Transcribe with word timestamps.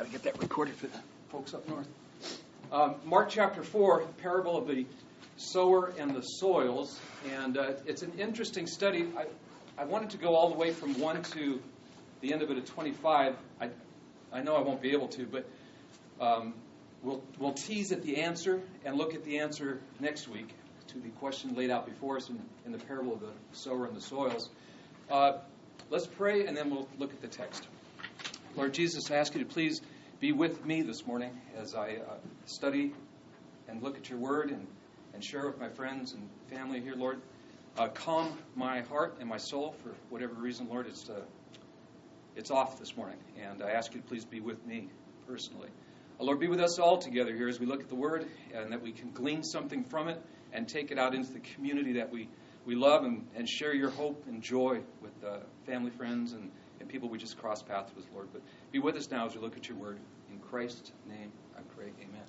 Got 0.00 0.06
to 0.06 0.12
get 0.12 0.22
that 0.22 0.40
recorded 0.40 0.76
for 0.76 0.86
the 0.86 0.98
folks 1.30 1.52
up 1.52 1.68
north. 1.68 1.86
Um, 2.72 2.94
Mark 3.04 3.28
chapter 3.28 3.62
4, 3.62 4.00
parable 4.16 4.56
of 4.56 4.66
the 4.66 4.86
sower 5.36 5.92
and 5.98 6.14
the 6.14 6.22
soils. 6.22 6.98
And 7.30 7.58
uh, 7.58 7.72
it's 7.84 8.00
an 8.00 8.12
interesting 8.18 8.66
study. 8.66 9.08
I, 9.14 9.26
I 9.76 9.84
wanted 9.84 10.08
to 10.08 10.16
go 10.16 10.34
all 10.34 10.48
the 10.48 10.56
way 10.56 10.72
from 10.72 10.98
1 10.98 11.22
to 11.34 11.60
the 12.22 12.32
end 12.32 12.40
of 12.40 12.50
it 12.50 12.56
at 12.56 12.64
25. 12.64 13.36
I, 13.60 13.68
I 14.32 14.40
know 14.40 14.56
I 14.56 14.62
won't 14.62 14.80
be 14.80 14.92
able 14.92 15.08
to, 15.08 15.26
but 15.26 15.46
um, 16.18 16.54
we'll, 17.02 17.22
we'll 17.38 17.52
tease 17.52 17.92
at 17.92 18.02
the 18.02 18.22
answer 18.22 18.62
and 18.86 18.96
look 18.96 19.14
at 19.14 19.22
the 19.22 19.40
answer 19.40 19.80
next 19.98 20.28
week 20.28 20.54
to 20.86 20.98
the 20.98 21.10
question 21.10 21.54
laid 21.54 21.68
out 21.68 21.84
before 21.84 22.16
us 22.16 22.30
in, 22.30 22.40
in 22.64 22.72
the 22.72 22.78
parable 22.78 23.12
of 23.12 23.20
the 23.20 23.32
sower 23.52 23.84
and 23.84 23.94
the 23.94 24.00
soils. 24.00 24.48
Uh, 25.10 25.32
let's 25.90 26.06
pray 26.06 26.46
and 26.46 26.56
then 26.56 26.70
we'll 26.70 26.88
look 26.98 27.12
at 27.12 27.20
the 27.20 27.28
text. 27.28 27.66
Lord 28.56 28.74
Jesus, 28.74 29.10
I 29.12 29.16
ask 29.16 29.32
you 29.34 29.44
to 29.44 29.46
please 29.46 29.80
be 30.18 30.32
with 30.32 30.64
me 30.66 30.82
this 30.82 31.06
morning 31.06 31.40
as 31.56 31.76
I 31.76 31.98
uh, 32.06 32.14
study 32.46 32.92
and 33.68 33.80
look 33.80 33.96
at 33.96 34.10
your 34.10 34.18
word 34.18 34.50
and, 34.50 34.66
and 35.14 35.24
share 35.24 35.46
with 35.46 35.60
my 35.60 35.68
friends 35.68 36.14
and 36.14 36.28
family 36.50 36.80
here, 36.80 36.94
Lord. 36.96 37.20
Uh, 37.78 37.86
calm 37.88 38.36
my 38.56 38.80
heart 38.80 39.18
and 39.20 39.28
my 39.28 39.36
soul 39.36 39.76
for 39.84 39.90
whatever 40.08 40.34
reason, 40.34 40.68
Lord. 40.68 40.88
It's, 40.88 41.08
uh, 41.08 41.20
it's 42.34 42.50
off 42.50 42.80
this 42.80 42.96
morning, 42.96 43.18
and 43.40 43.62
I 43.62 43.70
ask 43.70 43.94
you 43.94 44.00
to 44.00 44.06
please 44.06 44.24
be 44.24 44.40
with 44.40 44.66
me 44.66 44.88
personally. 45.28 45.68
Uh, 46.18 46.24
Lord, 46.24 46.40
be 46.40 46.48
with 46.48 46.60
us 46.60 46.80
all 46.80 46.98
together 46.98 47.34
here 47.34 47.48
as 47.48 47.60
we 47.60 47.66
look 47.66 47.80
at 47.80 47.88
the 47.88 47.94
word 47.94 48.26
and 48.52 48.72
that 48.72 48.82
we 48.82 48.90
can 48.90 49.12
glean 49.12 49.44
something 49.44 49.84
from 49.84 50.08
it 50.08 50.20
and 50.52 50.68
take 50.68 50.90
it 50.90 50.98
out 50.98 51.14
into 51.14 51.32
the 51.32 51.40
community 51.54 51.92
that 51.94 52.10
we, 52.10 52.28
we 52.66 52.74
love 52.74 53.04
and, 53.04 53.28
and 53.36 53.48
share 53.48 53.72
your 53.72 53.90
hope 53.90 54.24
and 54.26 54.42
joy 54.42 54.80
with 55.00 55.12
uh, 55.24 55.38
family, 55.66 55.92
friends, 55.92 56.32
and 56.32 56.50
and 56.80 56.88
people 56.88 57.08
we 57.08 57.18
just 57.18 57.38
cross 57.38 57.62
paths 57.62 57.92
with, 57.94 58.06
Lord. 58.12 58.28
But 58.32 58.42
be 58.72 58.78
with 58.78 58.96
us 58.96 59.10
now 59.10 59.26
as 59.26 59.34
we 59.34 59.40
look 59.40 59.56
at 59.56 59.68
your 59.68 59.78
word. 59.78 59.98
In 60.32 60.38
Christ's 60.38 60.92
name, 61.08 61.30
I 61.56 61.60
pray. 61.76 61.92
Amen. 62.00 62.22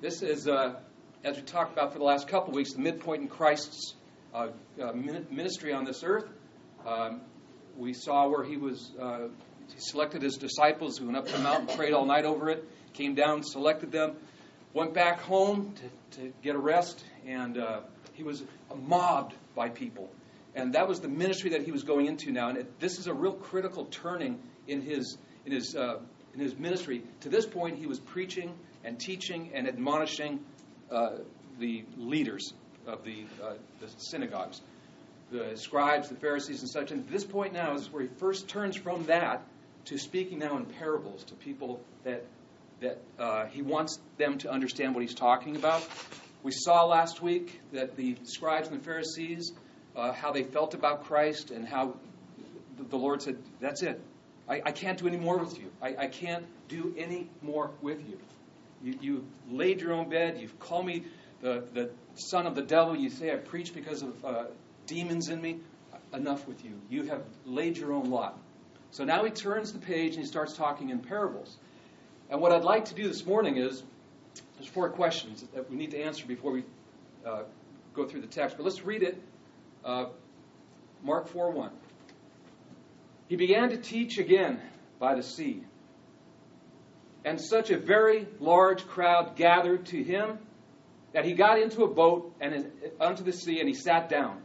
This 0.00 0.22
is, 0.22 0.46
uh, 0.46 0.76
as 1.24 1.36
we 1.36 1.42
talked 1.42 1.72
about 1.72 1.92
for 1.92 1.98
the 1.98 2.04
last 2.04 2.28
couple 2.28 2.52
weeks, 2.52 2.74
the 2.74 2.80
midpoint 2.80 3.22
in 3.22 3.28
Christ's 3.28 3.94
uh, 4.34 4.48
uh, 4.80 4.92
ministry 4.92 5.72
on 5.72 5.84
this 5.84 6.04
earth. 6.04 6.28
Um, 6.86 7.22
we 7.76 7.94
saw 7.94 8.28
where 8.28 8.44
he 8.44 8.56
was, 8.56 8.92
uh, 9.00 9.28
he 9.74 9.80
selected 9.80 10.22
his 10.22 10.36
disciples 10.36 10.98
who 10.98 11.06
went 11.06 11.16
up 11.16 11.26
the 11.26 11.38
mountain, 11.38 11.74
prayed 11.74 11.92
all 11.92 12.06
night 12.06 12.24
over 12.24 12.50
it, 12.50 12.64
came 12.92 13.14
down, 13.14 13.42
selected 13.42 13.90
them, 13.90 14.16
went 14.72 14.94
back 14.94 15.20
home 15.20 15.74
to, 16.10 16.20
to 16.20 16.32
get 16.42 16.54
a 16.54 16.58
rest, 16.58 17.04
and 17.26 17.58
uh, 17.58 17.80
he 18.12 18.22
was 18.22 18.44
mobbed 18.86 19.34
by 19.54 19.68
people. 19.68 20.10
And 20.56 20.72
that 20.72 20.88
was 20.88 21.00
the 21.00 21.08
ministry 21.08 21.50
that 21.50 21.62
he 21.62 21.70
was 21.70 21.82
going 21.82 22.06
into 22.06 22.32
now. 22.32 22.48
And 22.48 22.56
it, 22.56 22.80
this 22.80 22.98
is 22.98 23.06
a 23.06 23.14
real 23.14 23.34
critical 23.34 23.84
turning 23.84 24.40
in 24.66 24.80
his, 24.80 25.18
in, 25.44 25.52
his, 25.52 25.76
uh, 25.76 25.98
in 26.32 26.40
his 26.40 26.58
ministry. 26.58 27.02
To 27.20 27.28
this 27.28 27.44
point, 27.44 27.78
he 27.78 27.86
was 27.86 28.00
preaching 28.00 28.54
and 28.82 28.98
teaching 28.98 29.50
and 29.54 29.68
admonishing 29.68 30.40
uh, 30.90 31.18
the 31.58 31.84
leaders 31.98 32.54
of 32.86 33.04
the, 33.04 33.26
uh, 33.44 33.52
the 33.80 33.88
synagogues, 33.98 34.62
the 35.30 35.56
scribes, 35.56 36.08
the 36.08 36.14
Pharisees, 36.14 36.62
and 36.62 36.70
such. 36.70 36.90
And 36.90 37.06
this 37.08 37.24
point 37.24 37.52
now 37.52 37.74
is 37.74 37.92
where 37.92 38.02
he 38.02 38.08
first 38.08 38.48
turns 38.48 38.76
from 38.76 39.04
that 39.06 39.42
to 39.86 39.98
speaking 39.98 40.38
now 40.38 40.56
in 40.56 40.64
parables 40.64 41.22
to 41.24 41.34
people 41.34 41.80
that, 42.04 42.24
that 42.80 42.98
uh, 43.18 43.44
he 43.46 43.60
wants 43.60 44.00
them 44.16 44.38
to 44.38 44.50
understand 44.50 44.94
what 44.94 45.02
he's 45.02 45.14
talking 45.14 45.56
about. 45.56 45.86
We 46.42 46.52
saw 46.52 46.84
last 46.86 47.20
week 47.20 47.60
that 47.72 47.96
the 47.96 48.16
scribes 48.22 48.68
and 48.68 48.80
the 48.80 48.84
Pharisees 48.84 49.52
uh, 49.96 50.12
how 50.12 50.30
they 50.30 50.42
felt 50.42 50.74
about 50.74 51.04
Christ 51.04 51.50
and 51.50 51.66
how 51.66 51.94
the 52.90 52.96
Lord 52.96 53.22
said, 53.22 53.38
That's 53.60 53.82
it. 53.82 54.00
I, 54.48 54.62
I 54.66 54.72
can't 54.72 54.98
do 54.98 55.08
any 55.08 55.16
more 55.16 55.38
with 55.38 55.58
you. 55.58 55.72
I, 55.82 55.96
I, 55.98 56.06
can't 56.06 56.46
do 56.68 56.94
any 56.96 57.28
more 57.42 57.72
with 57.82 57.98
you. 58.08 58.18
you. 58.82 58.98
You 59.00 59.26
laid 59.50 59.80
your 59.80 59.92
own 59.92 60.08
bed. 60.08 60.38
You've 60.38 60.58
called 60.60 60.86
me 60.86 61.04
the, 61.40 61.64
the 61.72 61.90
son 62.14 62.46
of 62.46 62.54
the 62.54 62.62
devil. 62.62 62.94
You 62.94 63.10
say 63.10 63.32
I 63.32 63.36
preach 63.36 63.74
because 63.74 64.02
of 64.02 64.24
uh, 64.24 64.44
demons 64.86 65.30
in 65.30 65.40
me. 65.40 65.58
Enough 66.12 66.46
with 66.46 66.64
you. 66.64 66.70
You 66.88 67.02
have 67.08 67.22
laid 67.44 67.76
your 67.76 67.92
own 67.92 68.10
lot. 68.10 68.38
So 68.92 69.04
now 69.04 69.24
he 69.24 69.30
turns 69.30 69.72
the 69.72 69.80
page 69.80 70.14
and 70.14 70.22
he 70.22 70.26
starts 70.26 70.54
talking 70.54 70.90
in 70.90 71.00
parables. 71.00 71.56
And 72.30 72.40
what 72.40 72.52
I'd 72.52 72.64
like 72.64 72.86
to 72.86 72.94
do 72.94 73.08
this 73.08 73.26
morning 73.26 73.56
is 73.56 73.82
there's 74.56 74.68
four 74.68 74.88
questions 74.90 75.44
that 75.54 75.68
we 75.68 75.76
need 75.76 75.90
to 75.90 76.00
answer 76.00 76.24
before 76.24 76.52
we 76.52 76.64
uh, 77.26 77.42
go 77.92 78.06
through 78.06 78.20
the 78.20 78.28
text. 78.28 78.56
But 78.56 78.64
let's 78.64 78.84
read 78.84 79.02
it 79.02 79.20
uh, 79.86 80.06
Mark 81.02 81.28
4 81.28 81.52
1. 81.52 81.70
He 83.28 83.36
began 83.36 83.70
to 83.70 83.76
teach 83.76 84.18
again 84.18 84.60
by 84.98 85.14
the 85.14 85.22
sea. 85.22 85.62
And 87.24 87.40
such 87.40 87.70
a 87.70 87.78
very 87.78 88.26
large 88.40 88.86
crowd 88.86 89.36
gathered 89.36 89.86
to 89.86 90.02
him 90.02 90.38
that 91.12 91.24
he 91.24 91.32
got 91.32 91.60
into 91.60 91.82
a 91.82 91.88
boat 91.88 92.34
and 92.40 92.54
in, 92.54 92.72
onto 93.00 93.24
the 93.24 93.32
sea 93.32 93.60
and 93.60 93.68
he 93.68 93.74
sat 93.74 94.08
down. 94.08 94.42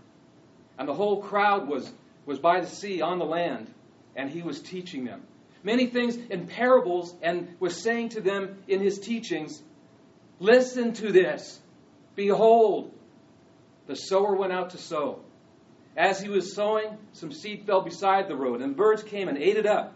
And 0.78 0.88
the 0.88 0.94
whole 0.94 1.22
crowd 1.22 1.68
was, 1.68 1.91
was 2.25 2.40
by 2.40 2.62
the 2.62 2.68
sea 2.68 3.01
on 3.01 3.19
the 3.19 3.25
land, 3.25 3.72
and 4.16 4.30
he 4.30 4.41
was 4.41 4.62
teaching 4.62 5.06
them. 5.06 5.22
Many 5.63 5.88
things 5.88 6.16
in 6.16 6.47
parables, 6.47 7.13
and 7.22 7.56
was 7.59 7.75
saying 7.75 8.09
to 8.09 8.22
them 8.22 8.63
in 8.68 8.80
his 8.80 9.00
teachings, 9.00 9.62
Listen 10.40 10.94
to 10.94 11.12
this. 11.12 11.59
Behold, 12.16 12.91
the 13.85 13.96
sower 13.96 14.35
went 14.35 14.53
out 14.53 14.72
to 14.72 14.80
sow. 14.80 15.19
As 15.97 16.22
he 16.22 16.29
was 16.29 16.56
sowing, 16.56 16.97
some 17.12 17.31
seed 17.31 17.66
fell 17.66 17.81
beside 17.81 18.28
the 18.28 18.35
road, 18.35 18.62
and 18.62 18.75
birds 18.75 19.03
came 19.03 19.28
and 19.28 19.38
ate 19.38 19.57
it 19.57 19.66
up. 19.66 19.94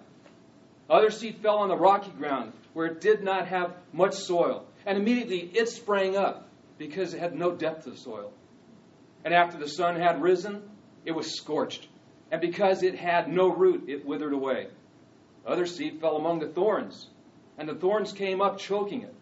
Other 0.89 1.09
seed 1.09 1.38
fell 1.38 1.59
on 1.59 1.69
the 1.69 1.78
rocky 1.78 2.11
ground, 2.11 2.51
where 2.73 2.88
it 2.88 3.01
did 3.01 3.23
not 3.23 3.47
have 3.47 3.73
much 3.94 4.13
soil. 4.13 4.66
And 4.85 4.97
immediately 4.97 5.39
it 5.53 5.69
sprang 5.69 6.17
up, 6.17 6.47
because 6.78 7.13
it 7.13 7.22
had 7.22 7.34
no 7.34 7.55
depth 7.55 7.88
of 7.88 7.97
soil. 7.97 8.31
And 9.23 9.34
after 9.34 9.57
the 9.57 9.69
sun 9.69 9.95
had 9.95 10.22
risen, 10.22 10.61
it 11.05 11.13
was 11.13 11.35
scorched. 11.35 11.88
And 12.31 12.41
because 12.41 12.84
it 12.84 12.95
had 12.95 13.29
no 13.29 13.47
root, 13.47 13.85
it 13.88 14.05
withered 14.05 14.34
away. 14.34 14.67
Other 15.45 15.66
seed 15.66 16.01
fell 16.01 16.17
among 16.17 16.39
the 16.39 16.47
thorns, 16.47 17.07
and 17.57 17.69
the 17.69 17.75
thorns 17.75 18.11
came 18.11 18.41
up, 18.41 18.57
choking 18.57 19.03
it, 19.03 19.13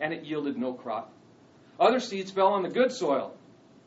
and 0.00 0.12
it 0.12 0.24
yielded 0.24 0.56
no 0.56 0.72
crop. 0.72 1.12
Other 1.78 2.00
seeds 2.00 2.30
fell 2.30 2.48
on 2.48 2.62
the 2.62 2.70
good 2.70 2.92
soil 2.92 3.34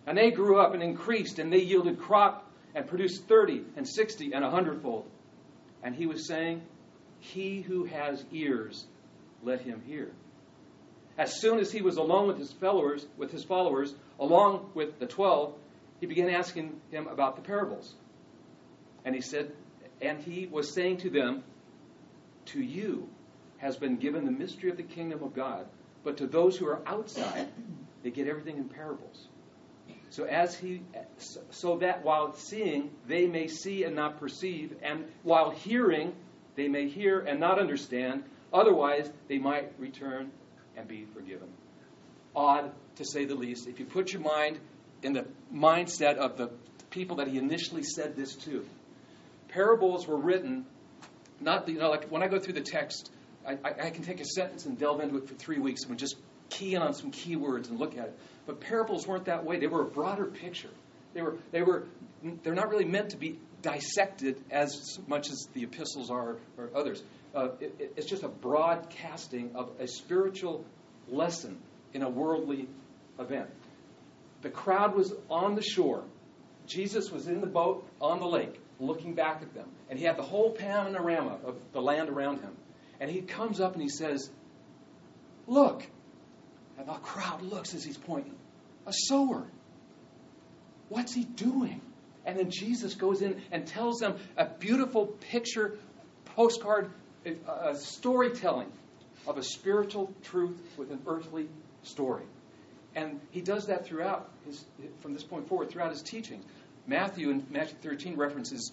and 0.08 0.18
they 0.18 0.32
grew 0.32 0.60
up 0.60 0.74
and 0.74 0.82
increased, 0.82 1.40
and 1.40 1.52
they 1.52 1.60
yielded 1.60 2.00
crop 2.00 2.50
and 2.74 2.88
produced 2.88 3.28
30 3.28 3.64
and 3.76 3.88
60 3.88 4.34
and 4.34 4.44
a 4.44 4.50
hundredfold. 4.50 5.10
And 5.84 5.96
he 5.96 6.08
was 6.08 6.28
saying, 6.28 6.62
He 7.20 7.62
who 7.62 7.86
has 7.86 8.24
ears, 8.32 8.86
let 9.44 9.62
him 9.62 9.82
hear. 9.86 10.12
As 11.18 11.40
soon 11.40 11.60
as 11.60 11.72
he 11.72 11.82
was 11.82 11.98
alone 11.98 12.28
with 12.28 12.38
his 12.38 12.52
followers, 12.52 13.06
with 13.18 13.32
his 13.32 13.44
followers, 13.44 13.94
along 14.20 14.72
with 14.74 15.00
the 15.00 15.06
twelve, 15.06 15.56
he 16.00 16.08
began 16.08 16.30
asking 16.30 16.80
him 16.90 17.08
about 17.08 17.36
the 17.36 17.42
parables. 17.42 17.94
And 19.06 19.14
he 19.14 19.22
said, 19.22 19.52
and 20.02 20.20
he 20.20 20.48
was 20.48 20.74
saying 20.74 20.98
to 20.98 21.10
them, 21.10 21.44
To 22.48 22.62
you 22.62 23.08
has 23.58 23.78
been 23.78 23.98
given 23.98 24.26
the 24.26 24.32
mystery 24.32 24.72
of 24.72 24.78
the 24.78 24.84
kingdom 24.84 25.22
of 25.22 25.36
God, 25.36 25.68
but 26.04 26.18
to 26.18 26.28
those 26.28 26.58
who 26.58 26.68
are 26.68 26.82
outside, 26.88 27.50
they 28.02 28.10
get 28.10 28.28
everything 28.28 28.58
in 28.58 28.68
parables 28.68 29.28
so 30.12 30.26
as 30.26 30.56
he 30.56 30.82
so 31.50 31.78
that 31.78 32.04
while 32.04 32.36
seeing 32.36 32.92
they 33.08 33.28
may 33.28 33.48
see 33.48 33.86
and 33.86 33.96
not 33.96 34.20
perceive 34.20 34.76
and 34.84 35.06
while 35.24 35.50
hearing 35.50 36.14
they 36.56 36.68
may 36.68 36.90
hear 36.90 37.22
and 37.22 37.40
not 37.40 37.58
understand. 37.60 38.24
Otherwise 38.54 39.10
they 39.30 39.38
might 39.38 39.72
return 39.80 40.30
and 40.76 40.86
be 40.86 41.06
forgiven. 41.14 41.48
Odd 42.36 42.72
to 42.98 43.06
say 43.06 43.24
the 43.24 43.36
least. 43.36 43.68
If 43.68 43.80
you 43.80 43.86
put 43.86 44.12
your 44.12 44.22
mind 44.22 44.60
in 45.02 45.14
the 45.14 45.26
mindset 45.54 46.18
of 46.18 46.36
the 46.36 46.52
people 46.90 47.16
that 47.16 47.28
he 47.30 47.38
initially 47.38 47.84
said 47.84 48.18
this 48.18 48.36
to 48.36 48.66
parables 49.48 50.08
were 50.08 50.18
written 50.18 50.66
not 51.40 51.68
you 51.68 51.80
know 51.80 51.90
like 51.90 52.06
when 52.06 52.22
i 52.22 52.28
go 52.28 52.38
through 52.38 52.54
the 52.54 52.62
text 52.62 53.12
I, 53.46 53.54
I, 53.64 53.88
I 53.88 53.90
can 53.90 54.04
take 54.04 54.20
a 54.20 54.26
sentence 54.26 54.66
and 54.66 54.78
delve 54.78 55.02
into 55.02 55.18
it 55.18 55.28
for 55.28 55.34
three 55.34 55.60
weeks 55.60 55.84
and 55.86 55.98
just 55.98 56.16
key 56.50 56.76
in 56.76 56.82
on 56.82 56.94
some 56.94 57.12
keywords 57.12 57.70
and 57.70 57.80
look 57.80 57.98
at 57.98 58.06
it. 58.06 58.20
But 58.46 58.60
parables 58.60 59.08
weren't 59.08 59.26
that 59.26 59.46
way. 59.46 59.60
They 59.60 59.68
were 59.68 59.82
a 59.82 59.90
broader 59.90 60.26
picture. 60.26 60.72
They 61.14 61.22
were, 61.22 61.38
they 61.52 61.62
were, 61.62 61.86
they're 62.44 62.56
not 62.56 62.70
really 62.70 62.86
meant 62.86 63.12
to 63.12 63.18
be 63.18 63.40
dissected 63.62 64.44
as 64.50 65.00
much 65.08 65.30
as 65.30 65.48
the 65.54 65.64
epistles 65.64 66.10
are 66.10 66.38
or 66.58 66.70
others. 66.76 67.04
Uh, 67.36 67.50
it, 67.60 67.94
it's 67.96 68.08
just 68.08 68.24
a 68.24 68.30
broadcasting 68.30 69.52
of 69.56 69.72
a 69.80 69.88
spiritual 69.88 70.66
lesson 71.08 71.58
in 71.94 72.02
a 72.02 72.10
worldly 72.10 72.68
event. 73.20 73.50
The 74.42 74.50
crowd 74.50 74.96
was 74.96 75.14
on 75.30 75.56
the 75.56 75.62
shore. 75.62 76.04
Jesus 76.66 77.12
was 77.12 77.28
in 77.28 77.42
the 77.42 77.48
boat 77.48 77.86
on 78.00 78.20
the 78.20 78.26
lake, 78.26 78.60
looking 78.80 79.14
back 79.14 79.42
at 79.42 79.54
them. 79.54 79.70
And 79.90 80.00
he 80.00 80.06
had 80.06 80.18
the 80.18 80.24
whole 80.24 80.52
panorama 80.52 81.38
of 81.44 81.56
the 81.74 81.82
land 81.82 82.10
around 82.10 82.40
him. 82.42 82.56
And 83.00 83.10
he 83.10 83.22
comes 83.22 83.60
up 83.60 83.74
and 83.74 83.82
he 83.82 83.90
says, 83.90 84.30
Look, 85.48 85.86
and 86.82 86.90
the 86.90 86.94
crowd 86.94 87.44
looks 87.44 87.76
as 87.76 87.84
he's 87.84 87.98
pointing. 87.98 88.36
A 88.88 88.92
sower. 88.92 89.46
What's 90.90 91.14
he 91.14 91.24
doing? 91.24 91.80
And 92.26 92.40
then 92.40 92.50
Jesus 92.50 92.96
goes 92.96 93.22
in 93.22 93.40
and 93.52 93.68
tells 93.68 94.00
them 94.00 94.18
a 94.36 94.46
beautiful 94.46 95.06
picture, 95.06 95.78
postcard, 96.26 96.92
uh, 97.48 97.76
storytelling 97.76 98.72
of 99.28 99.38
a 99.38 99.44
spiritual 99.44 100.12
truth 100.24 100.60
with 100.76 100.92
an 100.92 101.02
earthly 101.06 101.48
story. 101.84 102.26
And 102.96 103.22
he 103.30 103.42
does 103.42 103.68
that 103.68 103.86
throughout 103.86 104.32
his, 104.48 104.66
from 105.02 105.14
this 105.14 105.24
point 105.24 105.48
forward, 105.48 105.70
throughout 105.70 105.92
his 105.92 106.02
teaching. 106.02 106.44
Matthew 106.88 107.30
in 107.30 107.46
Matthew 107.52 107.78
13 107.84 108.18
references 108.18 108.72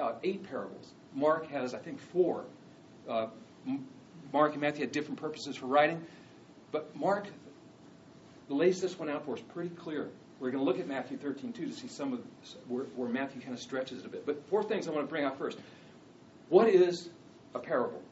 uh, 0.00 0.14
eight 0.22 0.48
parables. 0.48 0.90
Mark 1.14 1.50
has, 1.50 1.74
I 1.74 1.78
think, 1.78 2.00
four. 2.00 2.46
Uh, 3.06 3.26
Mark 4.32 4.52
and 4.52 4.62
Matthew 4.62 4.80
had 4.80 4.92
different 4.92 5.20
purposes 5.20 5.56
for 5.56 5.66
writing, 5.66 6.06
but 6.70 6.96
Mark 6.96 7.26
lays 8.52 8.80
this 8.80 8.98
one 8.98 9.08
out 9.08 9.24
for 9.24 9.34
us 9.34 9.40
pretty 9.52 9.70
clear. 9.70 10.08
We're 10.40 10.50
going 10.50 10.64
to 10.64 10.68
look 10.68 10.80
at 10.80 10.88
Matthew 10.88 11.16
13 11.18 11.52
too 11.52 11.66
to 11.66 11.72
see 11.72 11.88
some 11.88 12.12
of 12.12 12.20
where, 12.66 12.84
where 12.96 13.08
Matthew 13.08 13.40
kind 13.40 13.54
of 13.54 13.60
stretches 13.60 14.00
it 14.00 14.06
a 14.06 14.08
bit. 14.08 14.26
But 14.26 14.48
four 14.48 14.62
things 14.62 14.88
I 14.88 14.90
want 14.90 15.06
to 15.06 15.10
bring 15.10 15.24
out 15.24 15.38
first. 15.38 15.58
What 16.48 16.68
is 16.68 17.08
a 17.54 17.58
parable? 17.58 18.02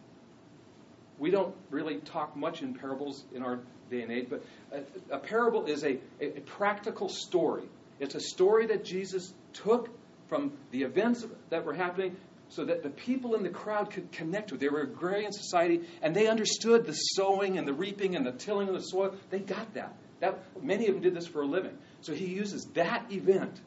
We 1.19 1.31
don't 1.31 1.55
really 1.71 1.97
talk 1.97 2.37
much 2.37 2.63
in 2.63 2.75
parables 2.75 3.25
in 3.35 3.43
our 3.43 3.61
day 3.91 4.03
and 4.03 4.13
age, 4.13 4.29
but 4.31 4.45
a, 4.73 5.17
a 5.17 5.19
parable 5.19 5.67
is 5.67 5.83
a, 5.83 5.99
a, 6.21 6.39
a 6.39 6.41
practical 6.43 7.09
story. 7.09 7.65
It's 7.99 8.15
a 8.15 8.21
story 8.21 8.67
that 8.67 8.85
Jesus 8.85 9.35
took 9.53 9.91
from 10.29 10.53
the 10.71 10.83
events 10.83 11.27
that 11.51 11.65
were 11.65 11.75
happening 11.75 12.17
so 12.49 12.65
that 12.65 12.83
the 12.83 12.91
people 12.91 13.35
in 13.35 13.43
the 13.43 13.49
crowd 13.49 13.91
could 13.91 14.11
connect 14.13 14.51
with. 14.51 14.61
They 14.61 14.69
were 14.69 14.81
agrarian 14.81 15.33
society, 15.33 15.83
and 16.03 16.15
they 16.15 16.27
understood 16.27 16.87
the 16.87 16.93
sowing 16.93 17.59
and 17.59 17.67
the 17.67 17.73
reaping 17.73 18.17
and 18.17 18.27
the 18.27 18.33
tilling 18.33 18.69
of 18.69 18.75
the 18.75 18.81
soil. 18.81 19.15
They 19.31 19.39
got 19.39 19.75
that. 19.75 19.95
That 20.21 20.39
many 20.63 20.87
of 20.87 20.95
them 20.95 21.03
did 21.03 21.15
this 21.15 21.27
for 21.27 21.43
a 21.43 21.47
living. 21.47 21.77
So 22.03 22.13
he 22.13 22.27
uses 22.27 22.67
that 22.75 23.11
event 23.11 23.59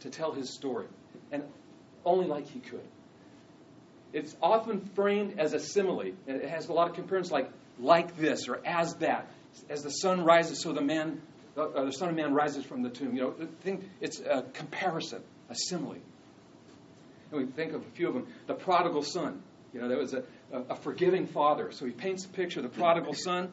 to 0.00 0.10
tell 0.10 0.32
his 0.32 0.52
story, 0.54 0.86
and 1.30 1.42
only 2.04 2.26
like 2.26 2.48
he 2.48 2.60
could. 2.60 2.86
It's 4.12 4.34
often 4.42 4.80
framed 4.94 5.38
as 5.38 5.54
a 5.54 5.60
simile. 5.60 6.12
It 6.26 6.48
has 6.48 6.68
a 6.68 6.72
lot 6.72 6.88
of 6.88 6.94
comparisons 6.94 7.32
like 7.32 7.50
like 7.78 8.16
this 8.16 8.48
or 8.48 8.60
as 8.64 8.94
that. 8.96 9.28
As 9.68 9.82
the 9.82 9.90
sun 9.90 10.24
rises, 10.24 10.62
so 10.62 10.72
the 10.72 10.80
man, 10.80 11.20
uh, 11.56 11.84
the 11.84 11.92
son 11.92 12.08
of 12.08 12.16
man 12.16 12.34
rises 12.34 12.64
from 12.64 12.82
the 12.82 12.90
tomb. 12.90 13.14
You 13.14 13.22
know. 13.64 13.78
It's 14.00 14.20
a 14.20 14.42
comparison, 14.42 15.22
a 15.48 15.54
simile. 15.54 15.96
And 17.30 17.40
we 17.40 17.46
think 17.46 17.72
of 17.72 17.82
a 17.82 17.90
few 17.90 18.08
of 18.08 18.14
them. 18.14 18.26
The 18.46 18.54
prodigal 18.54 19.02
son. 19.02 19.42
You 19.72 19.80
know, 19.80 19.88
there 19.88 19.98
was 19.98 20.14
a, 20.14 20.22
a, 20.52 20.76
forgiving 20.76 21.26
father. 21.26 21.72
So 21.72 21.84
he 21.84 21.90
paints 21.90 22.24
a 22.24 22.28
picture 22.28 22.60
of 22.60 22.62
the 22.64 22.78
prodigal 22.78 23.14
son 23.14 23.52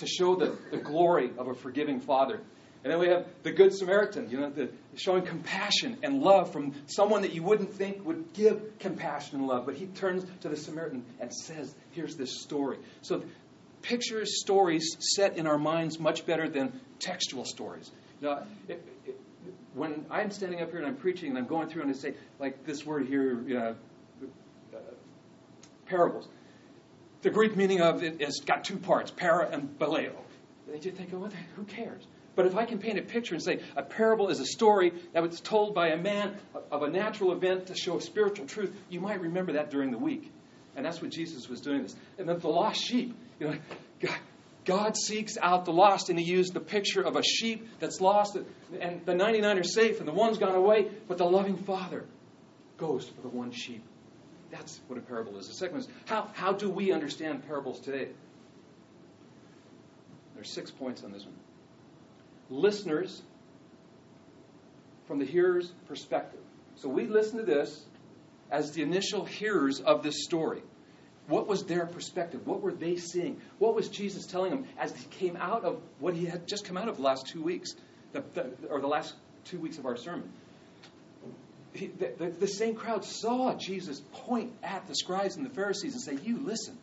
to 0.00 0.06
show 0.06 0.34
the, 0.34 0.56
the 0.70 0.78
glory 0.78 1.30
of 1.38 1.48
a 1.48 1.54
forgiving 1.54 2.00
father. 2.00 2.40
And 2.82 2.90
then 2.90 2.98
we 2.98 3.08
have 3.08 3.26
the 3.42 3.52
Good 3.52 3.74
Samaritan, 3.74 4.30
you 4.30 4.40
know, 4.40 4.50
the, 4.50 4.70
showing 4.96 5.24
compassion 5.24 5.98
and 6.02 6.22
love 6.22 6.50
from 6.50 6.74
someone 6.86 7.22
that 7.22 7.34
you 7.34 7.42
wouldn't 7.42 7.74
think 7.74 8.04
would 8.06 8.32
give 8.32 8.78
compassion 8.78 9.38
and 9.38 9.46
love. 9.46 9.66
But 9.66 9.76
he 9.76 9.86
turns 9.86 10.24
to 10.40 10.48
the 10.48 10.56
Samaritan 10.56 11.04
and 11.20 11.32
says, 11.32 11.74
Here's 11.90 12.16
this 12.16 12.40
story. 12.40 12.78
So 13.02 13.22
pictures, 13.82 14.40
stories 14.40 14.96
set 15.14 15.36
in 15.36 15.46
our 15.46 15.58
minds 15.58 15.98
much 15.98 16.24
better 16.24 16.48
than 16.48 16.80
textual 16.98 17.44
stories. 17.44 17.90
Know, 18.22 18.42
it, 18.68 18.82
it, 19.06 19.20
when 19.74 20.06
I'm 20.10 20.30
standing 20.30 20.60
up 20.60 20.70
here 20.70 20.78
and 20.78 20.86
I'm 20.86 20.96
preaching 20.96 21.30
and 21.30 21.38
I'm 21.38 21.46
going 21.46 21.68
through 21.68 21.82
and 21.82 21.90
I 21.90 21.94
say, 21.94 22.14
like 22.38 22.64
this 22.64 22.84
word 22.84 23.06
here, 23.06 23.42
you 23.46 23.54
know, 23.54 23.74
uh, 24.74 24.78
parables. 25.86 26.28
The 27.22 27.30
Greek 27.30 27.56
meaning 27.56 27.80
of 27.80 28.02
it 28.02 28.20
has 28.22 28.38
got 28.44 28.64
two 28.64 28.78
parts, 28.78 29.10
para 29.10 29.48
and 29.50 29.78
baleo. 29.78 30.14
And 30.72 30.84
you 30.84 30.92
think, 30.92 31.12
oh, 31.12 31.28
who 31.56 31.64
cares? 31.64 32.06
But 32.36 32.46
if 32.46 32.56
I 32.56 32.64
can 32.64 32.78
paint 32.78 32.98
a 32.98 33.02
picture 33.02 33.34
and 33.34 33.42
say 33.42 33.60
a 33.76 33.82
parable 33.82 34.28
is 34.28 34.40
a 34.40 34.46
story 34.46 34.92
that 35.12 35.22
was 35.22 35.40
told 35.40 35.74
by 35.74 35.88
a 35.88 35.96
man 35.96 36.38
of 36.70 36.82
a 36.82 36.88
natural 36.88 37.32
event 37.32 37.66
to 37.66 37.74
show 37.74 37.98
a 37.98 38.00
spiritual 38.00 38.46
truth, 38.46 38.74
you 38.88 39.00
might 39.00 39.20
remember 39.20 39.52
that 39.54 39.70
during 39.70 39.90
the 39.90 39.98
week. 39.98 40.32
And 40.76 40.86
that's 40.86 41.02
what 41.02 41.10
Jesus 41.10 41.48
was 41.48 41.60
doing 41.60 41.82
this. 41.82 41.96
And 42.18 42.28
then 42.28 42.38
the 42.38 42.48
lost 42.48 42.80
sheep, 42.80 43.14
you 43.40 43.48
know, 43.48 43.56
God, 44.00 44.18
God 44.64 44.96
seeks 44.96 45.36
out 45.42 45.64
the 45.64 45.72
lost, 45.72 46.08
and 46.08 46.18
he 46.18 46.24
used 46.24 46.54
the 46.54 46.60
picture 46.60 47.02
of 47.02 47.16
a 47.16 47.22
sheep 47.22 47.68
that's 47.80 48.00
lost, 48.00 48.38
and 48.80 49.04
the 49.04 49.14
99 49.14 49.58
are 49.58 49.62
safe, 49.64 49.98
and 49.98 50.08
the 50.08 50.12
one's 50.12 50.38
gone 50.38 50.54
away, 50.54 50.88
but 51.08 51.18
the 51.18 51.24
loving 51.24 51.56
Father 51.56 52.04
goes 52.76 53.08
for 53.08 53.20
the 53.22 53.28
one 53.28 53.50
sheep. 53.50 53.82
That's 54.50 54.80
what 54.88 54.98
a 54.98 55.02
parable 55.02 55.38
is. 55.38 55.48
The 55.48 55.54
second 55.54 55.78
is 55.78 55.88
how, 56.06 56.28
how 56.32 56.52
do 56.52 56.68
we 56.68 56.92
understand 56.92 57.46
parables 57.46 57.80
today? 57.80 58.08
There's 60.34 60.50
six 60.50 60.70
points 60.70 61.04
on 61.04 61.12
this 61.12 61.24
one. 61.24 61.34
Listeners 62.50 63.22
from 65.06 65.18
the 65.18 65.24
hearer's 65.24 65.72
perspective. 65.86 66.40
So 66.76 66.88
we 66.88 67.06
listen 67.06 67.38
to 67.38 67.44
this 67.44 67.84
as 68.50 68.72
the 68.72 68.82
initial 68.82 69.24
hearers 69.24 69.80
of 69.80 70.02
this 70.02 70.24
story. 70.24 70.62
What 71.28 71.46
was 71.46 71.64
their 71.64 71.86
perspective? 71.86 72.46
What 72.46 72.60
were 72.60 72.72
they 72.72 72.96
seeing? 72.96 73.40
What 73.58 73.74
was 73.74 73.88
Jesus 73.88 74.26
telling 74.26 74.50
them 74.50 74.66
as 74.78 74.94
he 74.96 75.04
came 75.10 75.36
out 75.36 75.64
of 75.64 75.80
what 76.00 76.14
he 76.14 76.24
had 76.26 76.48
just 76.48 76.64
come 76.64 76.76
out 76.76 76.88
of 76.88 76.96
the 76.96 77.02
last 77.02 77.26
two 77.28 77.42
weeks, 77.42 77.74
the, 78.12 78.24
the, 78.34 78.50
or 78.68 78.80
the 78.80 78.88
last 78.88 79.14
two 79.44 79.60
weeks 79.60 79.78
of 79.78 79.86
our 79.86 79.96
sermon? 79.96 80.32
He, 81.72 81.86
the, 81.86 82.32
the, 82.38 82.48
same 82.48 82.74
crowd 82.74 83.04
saw 83.04 83.54
Jesus 83.54 84.00
point 84.12 84.52
at 84.62 84.88
the 84.88 84.94
scribes 84.94 85.36
and 85.36 85.46
the 85.46 85.50
Pharisees 85.50 85.92
and 85.92 86.02
say, 86.02 86.18
You 86.24 86.38
listen. 86.38 86.76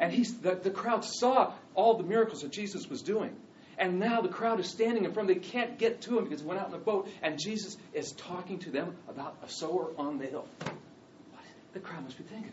And 0.00 0.12
he's, 0.12 0.38
the, 0.38 0.54
the 0.54 0.70
crowd 0.70 1.04
saw 1.04 1.52
all 1.74 1.96
the 1.96 2.04
miracles 2.04 2.42
that 2.42 2.52
Jesus 2.52 2.88
was 2.88 3.02
doing. 3.02 3.34
And 3.78 4.00
now 4.00 4.20
the 4.20 4.28
crowd 4.28 4.60
is 4.60 4.68
standing 4.68 5.04
in 5.04 5.12
front. 5.12 5.30
Of 5.30 5.36
they 5.36 5.42
can't 5.42 5.78
get 5.78 6.00
to 6.02 6.18
him 6.18 6.24
because 6.24 6.40
he 6.40 6.46
went 6.46 6.60
out 6.60 6.68
in 6.68 6.74
a 6.74 6.78
boat. 6.78 7.08
And 7.22 7.38
Jesus 7.38 7.76
is 7.92 8.12
talking 8.12 8.58
to 8.60 8.70
them 8.70 8.96
about 9.08 9.36
a 9.44 9.48
sower 9.48 9.90
on 9.98 10.18
the 10.18 10.26
hill. 10.26 10.46
What, 10.60 11.44
the 11.74 11.80
crowd 11.80 12.04
must 12.04 12.16
be 12.16 12.24
thinking, 12.24 12.52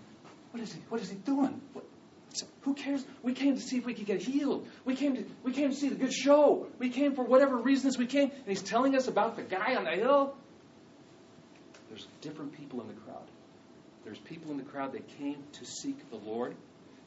what 0.51 0.61
is 0.61 0.73
he? 0.73 0.79
What 0.89 1.01
is 1.01 1.09
he 1.09 1.15
doing? 1.17 1.61
What, 1.73 1.85
who 2.61 2.73
cares? 2.73 3.03
We 3.23 3.33
came 3.33 3.55
to 3.55 3.61
see 3.61 3.77
if 3.77 3.85
we 3.85 3.93
could 3.93 4.05
get 4.05 4.21
healed. 4.21 4.67
We 4.83 4.95
came 4.95 5.15
to 5.15 5.25
we 5.43 5.53
came 5.53 5.69
to 5.69 5.75
see 5.75 5.89
the 5.89 5.95
good 5.95 6.13
show. 6.13 6.67
We 6.79 6.89
came 6.89 7.15
for 7.15 7.23
whatever 7.23 7.55
reasons 7.55 7.97
we 7.97 8.07
came, 8.07 8.29
and 8.29 8.47
he's 8.47 8.61
telling 8.61 8.95
us 8.95 9.07
about 9.07 9.35
the 9.37 9.43
guy 9.43 9.75
on 9.75 9.85
the 9.85 9.91
hill. 9.91 10.35
There's 11.95 12.07
different 12.19 12.51
people 12.57 12.81
in 12.81 12.87
the 12.87 12.93
crowd. 12.93 13.23
There's 14.03 14.17
people 14.17 14.51
in 14.51 14.57
the 14.57 14.63
crowd 14.63 14.91
that 14.91 15.07
came 15.17 15.37
to 15.53 15.65
seek 15.65 16.09
the 16.09 16.17
Lord, 16.17 16.53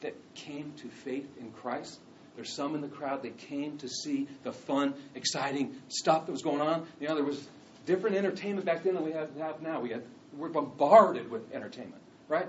that 0.01 0.15
came 0.33 0.73
to 0.77 0.87
faith 0.87 1.27
in 1.39 1.51
Christ. 1.51 1.99
There's 2.35 2.51
some 2.51 2.73
in 2.73 2.81
the 2.81 2.87
crowd 2.87 3.21
that 3.21 3.37
came 3.37 3.77
to 3.77 3.87
see 3.87 4.27
the 4.41 4.51
fun, 4.51 4.95
exciting 5.13 5.75
stuff 5.89 6.25
that 6.25 6.31
was 6.31 6.41
going 6.41 6.61
on. 6.61 6.87
You 6.99 7.07
know, 7.07 7.13
there 7.13 7.23
was 7.23 7.47
different 7.85 8.15
entertainment 8.15 8.65
back 8.65 8.83
then 8.83 8.95
than 8.95 9.05
we 9.05 9.11
have, 9.11 9.29
have 9.37 9.61
now. 9.61 9.79
We 9.79 9.91
had, 9.91 10.01
we're 10.35 10.49
bombarded 10.49 11.29
with 11.29 11.53
entertainment, 11.53 12.01
right? 12.27 12.47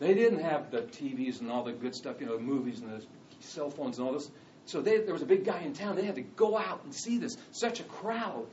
They 0.00 0.14
didn't 0.14 0.40
have 0.40 0.72
the 0.72 0.80
TVs 0.80 1.40
and 1.40 1.48
all 1.48 1.62
the 1.62 1.72
good 1.72 1.94
stuff, 1.94 2.16
you 2.18 2.26
know, 2.26 2.38
the 2.38 2.42
movies 2.42 2.80
and 2.80 2.90
the 2.90 3.04
cell 3.38 3.70
phones 3.70 3.98
and 3.98 4.08
all 4.08 4.14
this. 4.14 4.28
So 4.66 4.80
they, 4.80 4.98
there 4.98 5.12
was 5.12 5.22
a 5.22 5.26
big 5.26 5.44
guy 5.44 5.60
in 5.60 5.74
town. 5.74 5.94
They 5.94 6.04
had 6.04 6.16
to 6.16 6.22
go 6.22 6.58
out 6.58 6.82
and 6.82 6.92
see 6.92 7.18
this. 7.18 7.36
Such 7.52 7.78
a 7.78 7.84
crowd. 7.84 8.46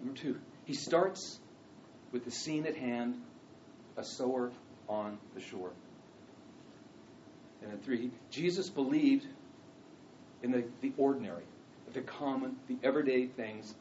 Number 0.00 0.14
two, 0.14 0.38
he 0.64 0.74
starts 0.74 1.38
with 2.12 2.24
the 2.24 2.30
scene 2.30 2.66
at 2.66 2.76
hand 2.76 3.20
a 3.96 4.04
sower 4.04 4.50
on 4.88 5.18
the 5.34 5.40
shore. 5.40 5.72
And 7.62 7.72
then 7.72 7.78
three, 7.80 8.10
Jesus 8.30 8.70
believed 8.70 9.26
in 10.42 10.52
the, 10.52 10.64
the 10.80 10.92
ordinary, 10.96 11.44
the 11.92 12.00
common, 12.00 12.56
the 12.68 12.76
everyday 12.82 13.26
things 13.26 13.74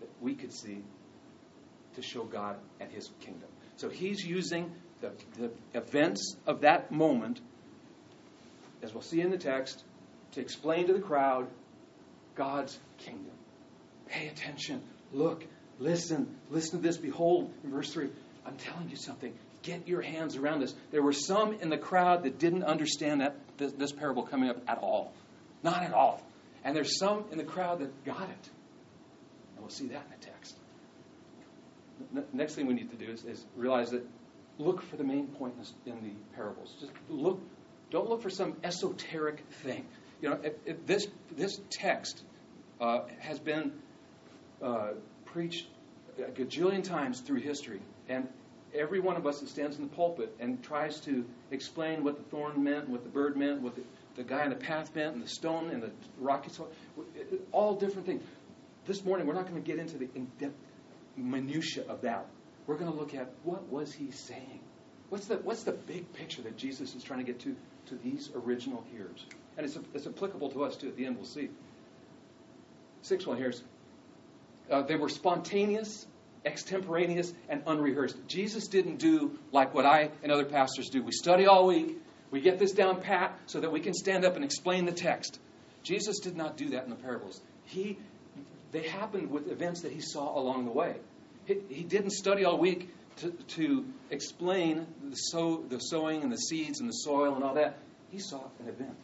that 0.00 0.08
we 0.20 0.34
could 0.34 0.52
see 0.52 0.82
to 1.94 2.02
show 2.02 2.24
God 2.24 2.56
and 2.80 2.90
His 2.90 3.10
kingdom. 3.20 3.48
So 3.76 3.88
he's 3.88 4.24
using 4.24 4.72
the, 5.00 5.12
the 5.38 5.50
events 5.74 6.36
of 6.46 6.62
that 6.62 6.90
moment, 6.90 7.40
as 8.82 8.92
we'll 8.92 9.02
see 9.02 9.20
in 9.20 9.30
the 9.30 9.38
text, 9.38 9.84
to 10.32 10.40
explain 10.40 10.86
to 10.86 10.92
the 10.92 11.00
crowd 11.00 11.46
God's 12.34 12.78
kingdom. 12.98 13.32
Pay 14.06 14.28
attention. 14.28 14.82
Look. 15.12 15.44
Listen. 15.78 16.36
Listen 16.50 16.78
to 16.78 16.82
this. 16.82 16.96
Behold, 16.96 17.52
in 17.64 17.70
verse 17.70 17.92
3, 17.92 18.08
I'm 18.46 18.56
telling 18.56 18.88
you 18.88 18.96
something. 18.96 19.32
Get 19.62 19.86
your 19.86 20.02
hands 20.02 20.36
around 20.36 20.60
this. 20.60 20.74
There 20.90 21.02
were 21.02 21.12
some 21.12 21.54
in 21.60 21.68
the 21.68 21.78
crowd 21.78 22.24
that 22.24 22.38
didn't 22.38 22.64
understand 22.64 23.20
that 23.20 23.36
this, 23.58 23.72
this 23.72 23.92
parable 23.92 24.24
coming 24.24 24.50
up 24.50 24.58
at 24.66 24.78
all. 24.78 25.12
Not 25.62 25.82
at 25.82 25.92
all. 25.92 26.20
And 26.64 26.74
there's 26.74 26.98
some 26.98 27.24
in 27.30 27.38
the 27.38 27.44
crowd 27.44 27.80
that 27.80 28.04
got 28.04 28.22
it. 28.22 28.50
And 29.54 29.60
we'll 29.60 29.70
see 29.70 29.88
that 29.88 30.04
in 30.04 30.20
the 30.20 30.26
text 30.26 30.56
next 32.32 32.54
thing 32.54 32.66
we 32.66 32.74
need 32.74 32.90
to 32.90 32.96
do 32.96 33.10
is, 33.10 33.24
is 33.24 33.44
realize 33.56 33.90
that 33.90 34.06
look 34.58 34.82
for 34.82 34.96
the 34.96 35.04
main 35.04 35.26
point 35.26 35.54
in, 35.86 35.92
in, 35.92 36.02
the 36.02 36.10
parables. 36.34 36.74
Just 36.80 36.92
look. 37.08 37.40
Don't 37.90 38.08
look 38.08 38.22
for 38.22 38.30
some 38.30 38.56
esoteric 38.64 39.44
thing. 39.62 39.84
You 40.20 40.30
know, 40.30 40.38
if, 40.42 40.54
if 40.64 40.86
this 40.86 41.06
this 41.36 41.60
text 41.70 42.22
uh, 42.80 43.00
has 43.18 43.38
been 43.38 43.72
uh, 44.62 44.90
preached 45.24 45.66
a 46.18 46.30
gajillion 46.30 46.84
times 46.84 47.20
through 47.20 47.40
history, 47.40 47.80
and 48.08 48.28
every 48.74 49.00
one 49.00 49.16
of 49.16 49.26
us 49.26 49.40
that 49.40 49.48
stands 49.48 49.76
in 49.76 49.82
the 49.82 49.88
pulpit 49.88 50.34
and 50.40 50.62
tries 50.62 51.00
to 51.00 51.24
explain 51.50 52.04
what 52.04 52.16
the 52.16 52.22
thorn 52.24 52.62
meant, 52.62 52.88
what 52.88 53.02
the 53.02 53.08
bird 53.08 53.36
meant, 53.36 53.60
what 53.60 53.74
the, 53.76 53.82
the 54.16 54.22
guy 54.22 54.42
on 54.42 54.50
the 54.50 54.56
path 54.56 54.94
meant, 54.94 55.14
and 55.14 55.22
the 55.22 55.28
stone 55.28 55.70
and 55.70 55.82
the 55.82 55.90
rocky 56.18 56.50
soil, 56.50 56.70
all 57.50 57.74
different 57.74 58.06
things. 58.06 58.22
This 58.86 59.04
morning, 59.04 59.26
we're 59.26 59.34
not 59.34 59.48
going 59.48 59.62
to 59.62 59.66
get 59.66 59.78
into 59.78 59.96
the 59.98 60.08
in-depth 60.14 60.54
minutia 61.16 61.84
of 61.88 62.00
that. 62.02 62.26
We're 62.66 62.76
going 62.76 62.90
to 62.90 62.96
look 62.96 63.14
at 63.14 63.30
what 63.44 63.68
was 63.68 63.92
he 63.92 64.10
saying? 64.10 64.60
What's 65.08 65.26
the, 65.26 65.36
what's 65.36 65.62
the 65.62 65.72
big 65.72 66.10
picture 66.14 66.42
that 66.42 66.56
Jesus 66.56 66.94
is 66.94 67.02
trying 67.02 67.20
to 67.20 67.26
get 67.26 67.40
to 67.40 67.54
to 67.86 67.96
these 67.96 68.30
original 68.34 68.84
hearers? 68.90 69.26
And 69.56 69.66
it's, 69.66 69.78
it's 69.92 70.06
applicable 70.06 70.50
to 70.50 70.64
us 70.64 70.76
too. 70.76 70.88
At 70.88 70.96
the 70.96 71.04
end, 71.04 71.16
we'll 71.16 71.26
see. 71.26 71.50
Sixth 73.02 73.26
one 73.26 73.36
here 73.36 73.50
is 73.50 73.62
uh, 74.70 74.82
they 74.82 74.96
were 74.96 75.08
spontaneous, 75.08 76.06
extemporaneous, 76.44 77.32
and 77.48 77.62
unrehearsed. 77.66 78.16
Jesus 78.26 78.68
didn't 78.68 78.96
do 78.96 79.38
like 79.52 79.74
what 79.74 79.86
I 79.86 80.10
and 80.22 80.32
other 80.32 80.44
pastors 80.44 80.88
do. 80.88 81.02
We 81.02 81.12
study 81.12 81.46
all 81.46 81.66
week, 81.66 81.98
we 82.30 82.40
get 82.40 82.58
this 82.58 82.72
down 82.72 83.00
pat 83.00 83.38
so 83.46 83.60
that 83.60 83.70
we 83.70 83.80
can 83.80 83.94
stand 83.94 84.24
up 84.24 84.36
and 84.36 84.44
explain 84.44 84.86
the 84.86 84.92
text. 84.92 85.38
Jesus 85.82 86.18
did 86.20 86.36
not 86.36 86.56
do 86.56 86.70
that 86.70 86.84
in 86.84 86.90
the 86.90 86.96
parables. 86.96 87.40
He, 87.64 87.98
they 88.70 88.88
happened 88.88 89.30
with 89.30 89.50
events 89.50 89.82
that 89.82 89.92
he 89.92 90.00
saw 90.00 90.38
along 90.38 90.64
the 90.64 90.70
way. 90.70 90.96
He, 91.44 91.58
he 91.68 91.82
didn't 91.84 92.12
study 92.12 92.44
all 92.44 92.58
week 92.58 92.88
to, 93.16 93.30
to 93.30 93.84
explain 94.10 94.86
the, 95.10 95.16
sow, 95.16 95.62
the 95.68 95.78
sowing 95.78 96.22
and 96.22 96.32
the 96.32 96.38
seeds 96.38 96.80
and 96.80 96.88
the 96.88 96.94
soil 96.94 97.34
and 97.34 97.44
all 97.44 97.54
that. 97.54 97.78
He 98.10 98.18
saw 98.18 98.42
an 98.60 98.68
event. 98.68 98.96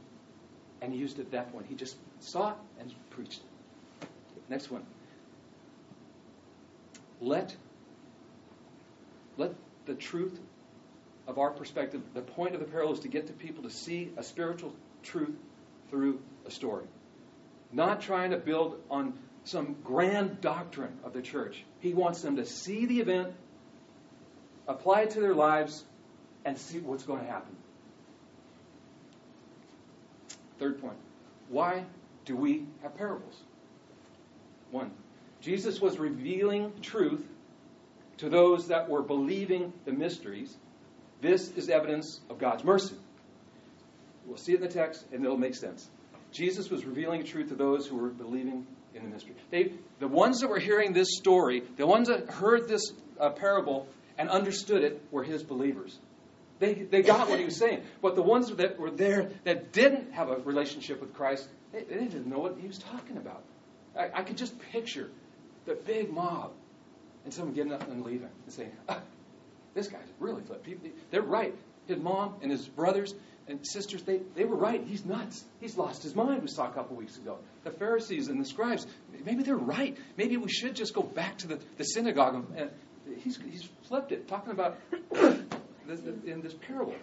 And 0.81 0.93
he 0.93 0.99
used 0.99 1.19
it 1.19 1.23
at 1.23 1.31
that 1.33 1.53
point. 1.53 1.67
He 1.69 1.75
just 1.75 1.97
saw 2.21 2.51
it 2.51 2.57
and 2.81 2.95
preached 3.11 3.41
it. 3.41 4.09
Next 4.49 4.71
one. 4.71 4.85
Let, 7.21 7.55
let 9.37 9.55
the 9.87 9.95
truth 9.95 10.39
of 11.27 11.39
our 11.39 11.51
perspective, 11.51 12.03
the 12.15 12.23
point 12.23 12.55
of 12.55 12.61
the 12.61 12.67
parable 12.67 12.95
is 12.95 13.01
to 13.01 13.09
get 13.09 13.27
to 13.27 13.33
people 13.33 13.63
to 13.65 13.71
see 13.71 14.11
a 14.17 14.23
spiritual 14.23 14.73
truth 15.03 15.37
through 15.91 16.21
a 16.47 16.51
story. 16.51 16.87
Not 17.73 18.01
trying 18.01 18.31
to 18.31 18.39
build 18.39 18.81
on 18.91 19.15
some 19.45 19.77
grand 19.85 20.41
doctrine 20.41 20.99
of 21.05 21.13
the 21.13 21.23
church. 21.23 21.65
He 21.81 21.95
wants 21.95 22.23
them 22.23 22.37
to 22.37 22.47
see 22.47 22.87
the 22.87 23.01
event, 23.01 23.35
apply 24.67 25.03
it 25.03 25.11
to 25.11 25.21
their 25.21 25.35
lives, 25.35 25.85
and 26.45 26.57
see 26.57 26.79
what's 26.79 27.05
going 27.05 27.21
to 27.21 27.27
happen. 27.27 27.55
Third 30.59 30.81
point. 30.81 30.97
Why 31.49 31.85
do 32.25 32.37
we 32.37 32.67
have 32.83 32.97
parables? 32.97 33.37
One, 34.71 34.91
Jesus 35.41 35.81
was 35.81 35.99
revealing 35.99 36.73
truth 36.83 37.27
to 38.19 38.29
those 38.29 38.69
that 38.69 38.89
were 38.89 39.03
believing 39.03 39.73
the 39.85 39.93
mysteries. 39.93 40.57
This 41.21 41.51
is 41.51 41.69
evidence 41.69 42.21
of 42.29 42.39
God's 42.39 42.65
mercy. 42.65 42.97
We'll 44.27 44.37
see 44.37 44.53
it 44.53 44.57
in 44.57 44.63
the 44.63 44.69
text, 44.69 45.05
and 45.13 45.25
it'll 45.25 45.37
make 45.37 45.55
sense. 45.55 45.89
Jesus 46.33 46.71
was 46.71 46.85
revealing 46.85 47.25
truth 47.25 47.49
to 47.49 47.55
those 47.55 47.87
who 47.87 47.97
were 47.97 48.11
believing 48.11 48.67
in 48.95 49.03
the 49.03 49.09
mystery. 49.09 49.35
They, 49.51 49.73
the 50.01 50.09
ones 50.09 50.41
that 50.41 50.49
were 50.49 50.59
hearing 50.59 50.93
this 50.93 51.17
story, 51.17 51.63
the 51.77 51.87
ones 51.87 52.09
that 52.09 52.29
heard 52.29 52.69
this 52.69 52.93
uh, 53.19 53.31
parable 53.31 53.87
and 54.19 54.29
understood 54.29 54.83
it, 54.83 55.03
were 55.11 55.23
his 55.23 55.43
believers. 55.43 55.99
They, 56.59 56.75
they 56.75 57.03
got 57.03 57.29
what 57.29 57.39
he 57.39 57.45
was 57.45 57.57
saying. 57.57 57.83
But 58.03 58.17
the 58.17 58.23
ones 58.23 58.51
that 58.51 58.79
were 58.79 58.91
there 58.91 59.31
that 59.45 59.73
didn't 59.73 60.13
have 60.13 60.29
a 60.29 60.37
relationship 60.37 61.01
with 61.01 61.15
Christ, 61.15 61.49
they, 61.73 61.85
they 61.85 61.95
didn't 61.95 62.27
know 62.27 62.41
what 62.41 62.57
he 62.61 62.67
was 62.67 62.79
talking 62.79 63.17
about. 63.17 63.45
I, 63.97 64.11
I 64.13 64.23
could 64.23 64.37
just 64.37 64.59
picture 64.73 65.09
the 65.69 65.75
big 65.75 66.11
mob 66.11 66.51
and 67.25 67.33
someone 67.33 67.55
getting 67.55 67.73
up 67.73 67.89
and 67.89 68.03
leaving 68.03 68.31
and 68.45 68.53
saying, 68.53 68.73
ah, 68.89 69.01
This 69.75 69.87
guy's 69.87 70.09
really 70.19 70.43
flipped. 70.43 70.67
They're 71.11 71.23
right. 71.23 71.55
His 71.87 71.99
mom 71.99 72.37
and 72.43 72.51
his 72.51 72.67
brothers 72.67 73.15
and 73.47 73.61
sisters, 73.67 74.03
they, 74.03 74.21
they 74.35 74.45
were 74.45 74.57
right. 74.57 74.83
He's 74.85 75.05
nuts. 75.05 75.45
He's 75.61 75.77
lost 75.77 76.03
his 76.03 76.15
mind, 76.15 76.43
we 76.43 76.49
saw 76.49 76.69
a 76.69 76.73
couple 76.73 76.97
weeks 76.97 77.17
ago. 77.17 77.39
The 77.65 77.71
Pharisees 77.71 78.29
and 78.29 78.41
the 78.41 78.45
scribes, 78.45 78.87
maybe 79.25 79.43
they're 79.43 79.57
right. 79.57 79.97
Maybe 80.17 80.37
we 80.37 80.49
should 80.51 80.75
just 80.75 80.95
go 80.95 81.03
back 81.03 81.39
to 81.39 81.49
the, 81.49 81.61
the 81.77 81.85
synagogue. 81.85 82.47
And, 82.57 82.71
he's, 83.19 83.39
he's 83.51 83.69
flipped 83.89 84.13
it, 84.13 84.27
talking 84.27 84.53
about 84.53 84.79
in 85.13 86.41
this 86.43 86.55
parable. 86.67 86.95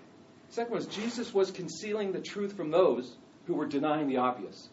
Second 0.49 0.73
was 0.73 0.85
Jesus 0.87 1.33
was 1.33 1.51
concealing 1.51 2.11
the 2.11 2.21
truth 2.21 2.53
from 2.55 2.71
those 2.71 3.15
who 3.45 3.55
were 3.55 3.65
denying 3.65 4.07
the 4.07 4.17
obvious. 4.17 4.69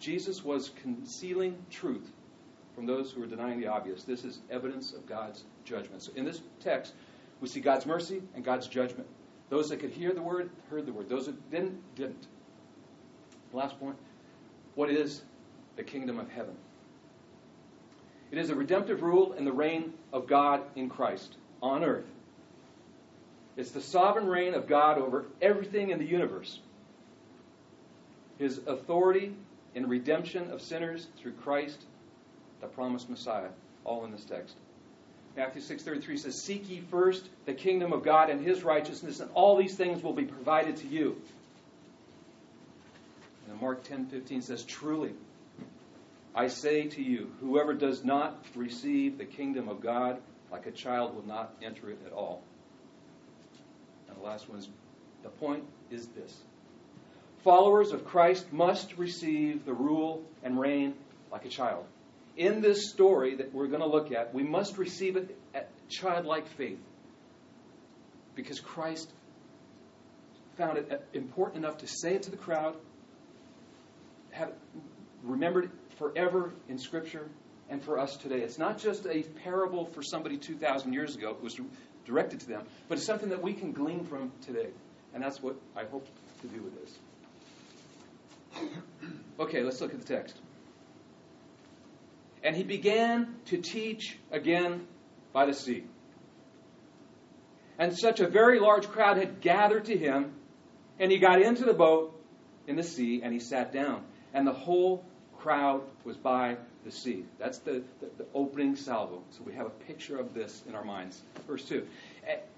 Jesus 0.00 0.44
was 0.44 0.70
concealing 0.82 1.56
truth 1.70 2.10
from 2.74 2.86
those 2.86 3.12
who 3.12 3.22
are 3.22 3.26
denying 3.26 3.60
the 3.60 3.66
obvious. 3.66 4.04
This 4.04 4.24
is 4.24 4.40
evidence 4.50 4.92
of 4.92 5.06
God's 5.06 5.44
judgment. 5.64 6.02
So 6.02 6.12
in 6.16 6.24
this 6.24 6.40
text, 6.60 6.94
we 7.40 7.48
see 7.48 7.60
God's 7.60 7.86
mercy 7.86 8.22
and 8.34 8.44
God's 8.44 8.66
judgment. 8.66 9.08
Those 9.50 9.68
that 9.68 9.78
could 9.78 9.90
hear 9.90 10.12
the 10.12 10.22
word, 10.22 10.50
heard 10.70 10.86
the 10.86 10.92
word. 10.92 11.08
Those 11.08 11.26
that 11.26 11.50
didn't, 11.50 11.78
didn't. 11.94 12.26
Last 13.52 13.78
point 13.78 13.96
what 14.74 14.90
is 14.90 15.22
the 15.76 15.82
kingdom 15.82 16.18
of 16.18 16.28
heaven? 16.30 16.56
It 18.32 18.38
is 18.38 18.50
a 18.50 18.54
redemptive 18.54 19.02
rule 19.02 19.32
and 19.34 19.46
the 19.46 19.52
reign 19.52 19.92
of 20.12 20.26
God 20.26 20.62
in 20.74 20.88
Christ 20.88 21.36
on 21.62 21.84
earth. 21.84 22.06
It's 23.56 23.70
the 23.70 23.80
sovereign 23.80 24.26
reign 24.26 24.54
of 24.54 24.66
God 24.66 24.98
over 24.98 25.26
everything 25.40 25.90
in 25.90 25.98
the 25.98 26.04
universe. 26.04 26.58
His 28.38 28.58
authority 28.66 29.32
in 29.74 29.88
redemption 29.88 30.50
of 30.50 30.60
sinners 30.60 31.06
through 31.18 31.32
Christ, 31.32 31.84
the 32.64 32.74
promised 32.74 33.10
Messiah, 33.10 33.50
all 33.84 34.04
in 34.04 34.10
this 34.10 34.24
text. 34.24 34.56
Matthew 35.36 35.60
6:33 35.60 36.16
says, 36.16 36.40
"Seek 36.40 36.68
ye 36.70 36.80
first 36.80 37.28
the 37.44 37.52
kingdom 37.52 37.92
of 37.92 38.02
God 38.02 38.30
and 38.30 38.40
his 38.40 38.64
righteousness, 38.64 39.20
and 39.20 39.30
all 39.34 39.56
these 39.56 39.76
things 39.76 40.02
will 40.02 40.12
be 40.12 40.24
provided 40.24 40.76
to 40.78 40.88
you." 40.88 41.20
And 43.48 43.60
Mark 43.60 43.82
10:15 43.82 44.40
says, 44.40 44.64
"Truly, 44.64 45.14
I 46.34 46.46
say 46.46 46.88
to 46.88 47.02
you, 47.02 47.34
whoever 47.40 47.74
does 47.74 48.02
not 48.02 48.44
receive 48.54 49.18
the 49.18 49.26
kingdom 49.26 49.68
of 49.68 49.80
God 49.80 50.22
like 50.50 50.66
a 50.66 50.72
child 50.72 51.14
will 51.14 51.26
not 51.26 51.54
enter 51.60 51.90
it 51.90 51.98
at 52.06 52.12
all." 52.12 52.42
And 54.08 54.16
the 54.16 54.22
last 54.22 54.48
one 54.48 54.58
is 54.58 54.68
the 55.22 55.28
point 55.28 55.64
is 55.90 56.08
this. 56.08 56.44
Followers 57.38 57.92
of 57.92 58.06
Christ 58.06 58.50
must 58.52 58.96
receive 58.96 59.66
the 59.66 59.74
rule 59.74 60.24
and 60.42 60.58
reign 60.58 60.94
like 61.30 61.44
a 61.44 61.50
child 61.50 61.84
in 62.36 62.60
this 62.60 62.90
story 62.90 63.36
that 63.36 63.52
we're 63.52 63.68
going 63.68 63.80
to 63.80 63.88
look 63.88 64.12
at, 64.12 64.34
we 64.34 64.42
must 64.42 64.78
receive 64.78 65.16
it 65.16 65.36
at 65.54 65.68
childlike 65.88 66.48
faith. 66.48 66.80
Because 68.34 68.58
Christ 68.60 69.10
found 70.56 70.78
it 70.78 70.90
uh, 70.90 70.96
important 71.12 71.64
enough 71.64 71.78
to 71.78 71.86
say 71.86 72.14
it 72.14 72.22
to 72.24 72.30
the 72.30 72.36
crowd, 72.36 72.74
have 74.30 74.52
remembered 75.22 75.70
forever 75.98 76.52
in 76.68 76.78
Scripture, 76.78 77.28
and 77.70 77.82
for 77.82 77.98
us 77.98 78.16
today. 78.16 78.40
It's 78.40 78.58
not 78.58 78.78
just 78.78 79.06
a 79.06 79.22
parable 79.22 79.86
for 79.86 80.02
somebody 80.02 80.36
2,000 80.36 80.92
years 80.92 81.16
ago 81.16 81.34
who 81.34 81.44
was 81.44 81.58
directed 82.04 82.40
to 82.40 82.46
them, 82.46 82.66
but 82.88 82.98
it's 82.98 83.06
something 83.06 83.30
that 83.30 83.42
we 83.42 83.54
can 83.54 83.72
glean 83.72 84.04
from 84.04 84.32
today. 84.44 84.68
And 85.14 85.22
that's 85.22 85.42
what 85.42 85.56
I 85.76 85.84
hope 85.84 86.06
to 86.42 86.48
do 86.48 86.62
with 86.62 86.80
this. 86.80 86.98
Okay, 89.36 89.64
let's 89.64 89.80
look 89.80 89.92
at 89.92 89.98
the 89.98 90.06
text. 90.06 90.36
And 92.44 92.54
he 92.54 92.62
began 92.62 93.34
to 93.46 93.56
teach 93.56 94.18
again 94.30 94.86
by 95.32 95.46
the 95.46 95.54
sea. 95.54 95.84
And 97.78 97.98
such 97.98 98.20
a 98.20 98.28
very 98.28 98.60
large 98.60 98.86
crowd 98.86 99.16
had 99.16 99.40
gathered 99.40 99.86
to 99.86 99.96
him, 99.96 100.34
and 101.00 101.10
he 101.10 101.18
got 101.18 101.42
into 101.42 101.64
the 101.64 101.74
boat 101.74 102.14
in 102.68 102.76
the 102.76 102.82
sea, 102.82 103.22
and 103.22 103.32
he 103.32 103.40
sat 103.40 103.72
down. 103.72 104.04
And 104.32 104.46
the 104.46 104.52
whole 104.52 105.04
crowd 105.38 105.82
was 106.04 106.16
by 106.16 106.56
the 106.84 106.90
sea. 106.90 107.24
That's 107.38 107.58
the, 107.58 107.82
the, 108.00 108.10
the, 108.18 108.26
opening 108.34 108.76
salvo. 108.76 109.22
So 109.30 109.42
we 109.44 109.54
have 109.54 109.66
a 109.66 109.70
picture 109.70 110.18
of 110.18 110.34
this 110.34 110.62
in 110.68 110.74
our 110.74 110.84
minds. 110.84 111.20
Verse 111.46 111.64
2. 111.64 111.86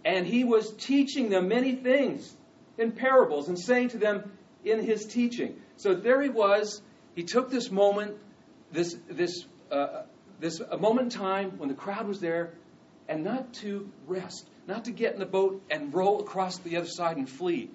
And 0.04 0.26
he 0.26 0.44
was 0.44 0.72
teaching 0.74 1.30
them 1.30 1.48
many 1.48 1.76
things 1.76 2.34
in 2.76 2.92
parables 2.92 3.48
and 3.48 3.58
saying 3.58 3.90
to 3.90 3.98
them 3.98 4.32
in 4.64 4.82
his 4.82 5.06
teaching. 5.06 5.60
So 5.76 5.94
there 5.94 6.20
he 6.20 6.28
was. 6.28 6.82
He 7.14 7.22
took 7.22 7.50
this 7.50 7.70
moment, 7.70 8.16
this, 8.72 8.96
this 9.08 9.44
uh, 9.70 10.02
this 10.40 10.60
a 10.60 10.78
moment 10.78 11.14
in 11.14 11.20
time 11.20 11.58
when 11.58 11.68
the 11.68 11.74
crowd 11.74 12.06
was 12.06 12.20
there, 12.20 12.52
and 13.08 13.24
not 13.24 13.52
to 13.54 13.90
rest, 14.06 14.48
not 14.66 14.84
to 14.84 14.90
get 14.90 15.14
in 15.14 15.20
the 15.20 15.26
boat 15.26 15.62
and 15.70 15.94
row 15.94 16.18
across 16.18 16.58
the 16.58 16.76
other 16.76 16.88
side 16.88 17.16
and 17.16 17.28
flee. 17.28 17.70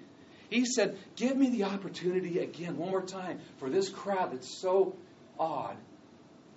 He 0.50 0.66
said, 0.66 0.98
Give 1.16 1.36
me 1.36 1.50
the 1.50 1.64
opportunity 1.64 2.38
again, 2.40 2.76
one 2.76 2.90
more 2.90 3.02
time, 3.02 3.40
for 3.56 3.70
this 3.70 3.88
crowd 3.88 4.32
that's 4.32 4.60
so 4.60 4.94
odd 5.38 5.76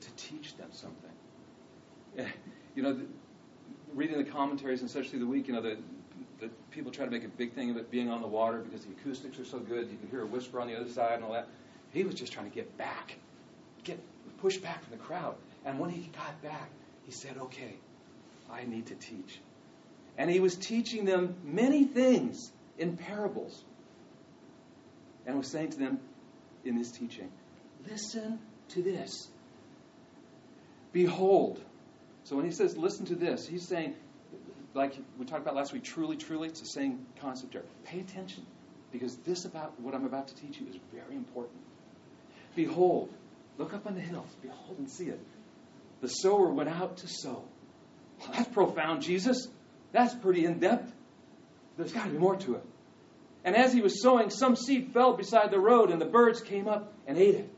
to 0.02 0.12
teach 0.16 0.56
them 0.58 0.70
something. 0.72 1.12
You 2.76 2.84
know, 2.84 3.00
reading 3.94 4.18
the 4.18 4.30
commentaries 4.30 4.82
and 4.82 4.92
such 4.92 5.10
through 5.10 5.20
the 5.20 5.26
week, 5.26 5.48
you 5.48 5.54
know, 5.54 5.62
the, 5.62 5.78
the 6.42 6.50
people 6.72 6.92
try 6.92 7.06
to 7.06 7.12
make 7.12 7.24
a 7.24 7.30
big 7.30 7.54
thing 7.54 7.70
of 7.70 7.78
it 7.78 7.90
being 7.90 8.10
on 8.10 8.22
the 8.22 8.28
water 8.28 8.58
because 8.58 8.84
the 8.84 8.92
acoustics 8.92 9.40
are 9.40 9.46
so 9.46 9.60
good. 9.60 9.90
You 9.90 9.98
can 9.98 10.10
hear 10.10 10.24
a 10.24 10.26
whisper 10.26 10.60
on 10.60 10.68
the 10.68 10.76
other 10.76 10.90
side 10.90 11.14
and 11.14 11.24
all 11.24 11.32
that. 11.32 11.48
He 11.92 12.04
was 12.04 12.16
just 12.16 12.34
trying 12.34 12.50
to 12.50 12.54
get 12.54 12.78
back, 12.78 13.16
get 13.86 13.98
pushed 14.46 14.62
back 14.62 14.84
from 14.84 14.96
the 14.96 15.04
crowd. 15.04 15.34
And 15.66 15.80
when 15.80 15.90
he 15.90 16.08
got 16.16 16.40
back, 16.44 16.70
he 17.04 17.12
said, 17.12 17.36
Okay, 17.36 17.74
I 18.52 18.64
need 18.64 18.86
to 18.88 18.94
teach. 18.94 19.40
And 20.20 20.30
he 20.30 20.40
was 20.40 20.56
teaching 20.56 21.04
them 21.04 21.34
many 21.44 21.84
things 21.84 22.52
in 22.78 22.96
parables. 22.96 23.64
And 25.26 25.36
was 25.36 25.48
saying 25.48 25.72
to 25.72 25.80
them 25.80 26.00
in 26.64 26.78
his 26.78 26.92
teaching, 26.92 27.32
Listen 27.90 28.38
to 28.70 28.84
this. 28.84 29.28
Behold. 30.94 31.60
So 32.26 32.36
when 32.36 32.46
he 32.46 32.52
says, 32.52 32.78
Listen 32.78 33.08
to 33.08 33.16
this, 33.16 33.48
he's 33.48 33.68
saying, 33.68 33.96
like 34.76 34.96
we 35.18 35.26
talked 35.26 35.42
about 35.42 35.56
last 35.56 35.74
week, 35.74 35.84
truly, 35.84 36.18
truly, 36.18 36.50
it's 36.50 36.60
the 36.60 36.68
same 36.68 37.08
concept 37.20 37.54
here. 37.54 37.64
Pay 37.84 38.02
attention, 38.02 38.46
because 38.92 39.16
this 39.26 39.46
about 39.46 39.80
what 39.80 39.96
I'm 39.96 40.06
about 40.06 40.28
to 40.28 40.36
teach 40.36 40.60
you 40.60 40.68
is 40.68 40.76
very 40.94 41.16
important. 41.16 41.58
Behold, 42.56 43.12
look 43.58 43.74
up 43.74 43.86
on 43.88 43.96
the 43.96 44.02
hills, 44.02 44.30
behold 44.42 44.78
and 44.78 44.90
see 44.90 45.06
it. 45.06 45.20
The 46.02 46.08
sower 46.08 46.50
went 46.50 46.70
out 46.70 46.98
to 46.98 47.08
sow. 47.08 47.44
Well, 48.20 48.30
that's 48.34 48.50
profound, 48.50 49.02
Jesus. 49.02 49.48
That's 49.92 50.14
pretty 50.14 50.46
in 50.46 50.60
depth. 50.60 50.92
There's 51.78 51.92
got 51.92 52.06
to 52.06 52.12
be 52.12 52.18
more 52.18 52.36
to 52.38 52.56
it. 52.56 52.64
And 53.44 53.56
as 53.56 53.74
he 53.74 53.82
was 53.82 54.02
sowing, 54.02 54.30
some 54.30 54.56
seed 54.56 54.92
fell 54.94 55.16
beside 55.16 55.52
the 55.52 55.60
road, 55.60 55.92
and 55.92 56.02
the 56.02 56.06
birds 56.06 56.42
came 56.42 56.68
up 56.68 56.94
and 57.06 57.18
ate 57.18 57.36
it. 57.36 57.50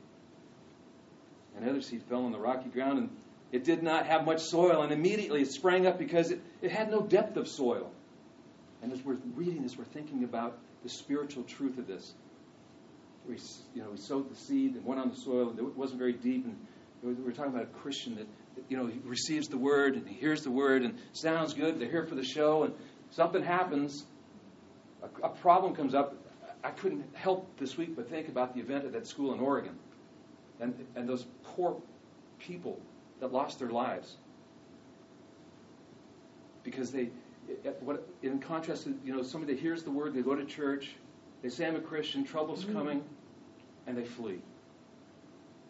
And 1.56 1.68
other 1.68 1.82
seed 1.82 2.04
fell 2.04 2.25
on 2.25 2.32
the 2.32 2.39
rocky 2.39 2.70
ground, 2.70 3.00
and 3.00 3.10
it 3.51 3.63
did 3.63 3.82
not 3.82 4.06
have 4.06 4.25
much 4.25 4.42
soil, 4.42 4.82
and 4.82 4.92
immediately 4.92 5.42
it 5.42 5.51
sprang 5.51 5.88
up 5.88 5.98
because 5.98 6.32
it, 6.32 6.42
it 6.62 6.72
had 6.72 6.92
no 6.92 7.01
depth 7.01 7.38
of 7.38 7.48
soil. 7.48 7.92
And 8.82 8.92
as 8.92 9.04
we're 9.04 9.18
reading 9.36 9.63
this, 9.63 9.77
we're 9.77 9.86
thinking 9.86 10.24
about 10.24 10.58
the 10.84 10.89
spiritual 10.89 11.44
truth 11.44 11.77
of 11.77 11.88
this. 11.88 12.13
We, 13.28 13.38
you 13.74 13.84
know, 13.84 13.92
we 13.92 13.98
sowed 13.98 14.30
the 14.32 14.36
seed 14.36 14.76
and 14.76 14.86
went 14.86 15.02
on 15.02 15.10
the 15.10 15.16
soil, 15.16 15.50
and 15.50 15.60
it 15.60 15.78
wasn't 15.78 16.00
very 16.00 16.14
deep. 16.14 16.46
And 16.46 16.58
we're 17.04 17.32
talking 17.32 17.54
about 17.54 17.64
a 17.64 17.80
Christian 17.80 18.16
that, 18.16 18.28
you 18.70 18.78
know, 18.78 18.88
he 18.88 19.00
receives 19.04 19.48
the 19.48 19.58
word 19.58 19.96
and 19.96 20.08
he 20.08 20.16
hears 20.16 20.42
the 20.42 20.52
word 20.52 20.84
and 20.84 20.98
sounds 21.14 21.54
good. 21.54 21.80
They're 21.80 21.90
here 21.90 22.06
for 22.06 22.16
the 22.16 22.24
show, 22.24 22.64
and 22.64 22.74
something 23.12 23.44
happens. 23.44 24.06
A, 25.04 25.28
a 25.28 25.30
problem 25.30 25.76
comes 25.76 25.94
up. 25.94 26.16
I 26.64 26.72
couldn't 26.72 27.06
help 27.16 27.58
this 27.60 27.78
week 27.78 27.96
but 27.96 28.10
think 28.10 28.28
about 28.28 28.56
the 28.56 28.62
event 28.62 28.86
at 28.86 28.94
that 28.94 29.08
school 29.08 29.34
in 29.34 29.40
Oregon, 29.40 29.76
and 30.60 30.74
and 30.96 31.08
those 31.08 31.26
poor 31.44 31.80
people 32.40 32.80
that 33.20 33.32
lost 33.32 33.60
their 33.60 33.70
lives 33.70 34.18
because 36.68 36.92
they, 36.92 37.10
what, 37.80 38.06
in 38.22 38.40
contrast 38.40 38.84
to 38.84 38.94
you 39.06 39.16
know 39.16 39.24
somebody 39.24 39.54
that 39.54 39.62
hears 39.62 39.84
the 39.84 39.90
word, 39.90 40.14
they 40.14 40.22
go 40.22 40.36
to 40.36 40.44
church, 40.44 40.96
they 41.42 41.50
say 41.50 41.66
I'm 41.66 41.78
a 41.78 41.80
Christian, 41.80 42.26
trouble's 42.26 42.66
mm-hmm. 42.66 42.74
coming, 42.74 43.04
and 43.88 43.98
they 43.98 44.06
flee. 44.06 44.39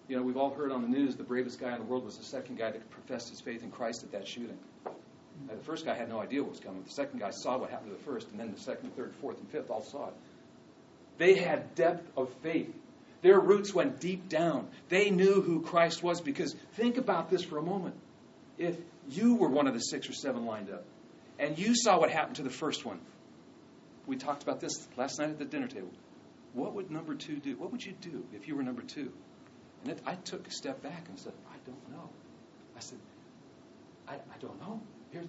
You 0.08 0.18
know, 0.18 0.24
we've 0.24 0.38
all 0.38 0.54
heard 0.54 0.72
on 0.72 0.82
the 0.82 0.88
news 0.88 1.16
the 1.16 1.24
bravest 1.24 1.60
guy 1.60 1.74
in 1.74 1.80
the 1.80 1.86
world 1.86 2.04
was 2.04 2.18
the 2.18 2.24
second 2.24 2.58
guy 2.58 2.72
that 2.72 2.90
professed 2.90 3.30
his 3.30 3.42
faith 3.42 3.64
in 3.64 3.72
Christ 3.72 4.04
at 4.04 4.12
that 4.12 4.28
shooting. 4.28 4.58
Now, 4.86 5.54
the 5.56 5.64
first 5.64 5.86
guy 5.86 5.94
had 5.94 6.10
no 6.10 6.20
idea 6.20 6.42
what 6.42 6.52
was 6.52 6.60
coming. 6.60 6.84
The 6.84 6.90
second 6.90 7.20
guy 7.20 7.30
saw 7.30 7.58
what 7.58 7.70
happened 7.70 7.92
to 7.92 7.98
the 7.98 8.04
first, 8.04 8.30
and 8.32 8.40
then 8.40 8.52
the 8.52 8.60
second, 8.60 8.96
third, 8.96 9.14
fourth, 9.22 9.38
and 9.38 9.50
fifth 9.50 9.70
all 9.70 9.84
saw 9.84 10.08
it. 10.08 10.14
They 11.18 11.36
had 11.36 11.76
depth 11.76 12.10
of 12.18 12.34
faith. 12.42 12.74
Their 13.22 13.40
roots 13.40 13.74
went 13.74 14.00
deep 14.00 14.30
down. 14.30 14.68
They 14.90 15.10
knew 15.10 15.42
who 15.42 15.62
Christ 15.62 16.04
was 16.04 16.22
because 16.22 16.56
think 16.74 16.98
about 16.98 17.30
this 17.30 17.44
for 17.44 17.58
a 17.58 17.64
moment. 17.64 17.96
If 18.58 18.78
you 19.10 19.36
were 19.36 19.50
one 19.50 19.68
of 19.68 19.74
the 19.74 19.80
six 19.80 20.10
or 20.10 20.14
seven 20.14 20.46
lined 20.46 20.70
up 20.70 20.84
and 21.40 21.58
you 21.58 21.76
saw 21.76 22.00
what 22.00 22.12
happened 22.12 22.38
to 22.38 22.44
the 22.44 22.50
first 22.50 22.86
one, 22.86 23.00
we 24.06 24.16
talked 24.16 24.44
about 24.44 24.60
this 24.60 24.88
last 24.96 25.20
night 25.20 25.30
at 25.30 25.40
the 25.40 25.46
dinner 25.46 25.68
table. 25.68 25.92
What 26.58 26.74
would 26.74 26.90
number 26.90 27.14
two 27.14 27.36
do? 27.36 27.56
What 27.56 27.72
would 27.72 27.86
you 27.86 27.94
do 28.02 28.26
if 28.34 28.48
you 28.48 28.56
were 28.56 28.64
number 28.64 28.82
two? 28.82 29.12
And 29.84 29.92
it, 29.92 30.02
I 30.08 30.16
took 30.16 30.48
a 30.48 30.52
step 30.52 30.82
back 30.82 31.06
and 31.08 31.20
said, 31.20 31.34
I 31.52 31.56
don't 31.68 31.92
know. 31.92 32.10
I 32.76 32.80
said, 32.80 32.98
I, 34.08 34.16
I 34.16 34.38
don't 34.42 34.60
know. 34.60 34.82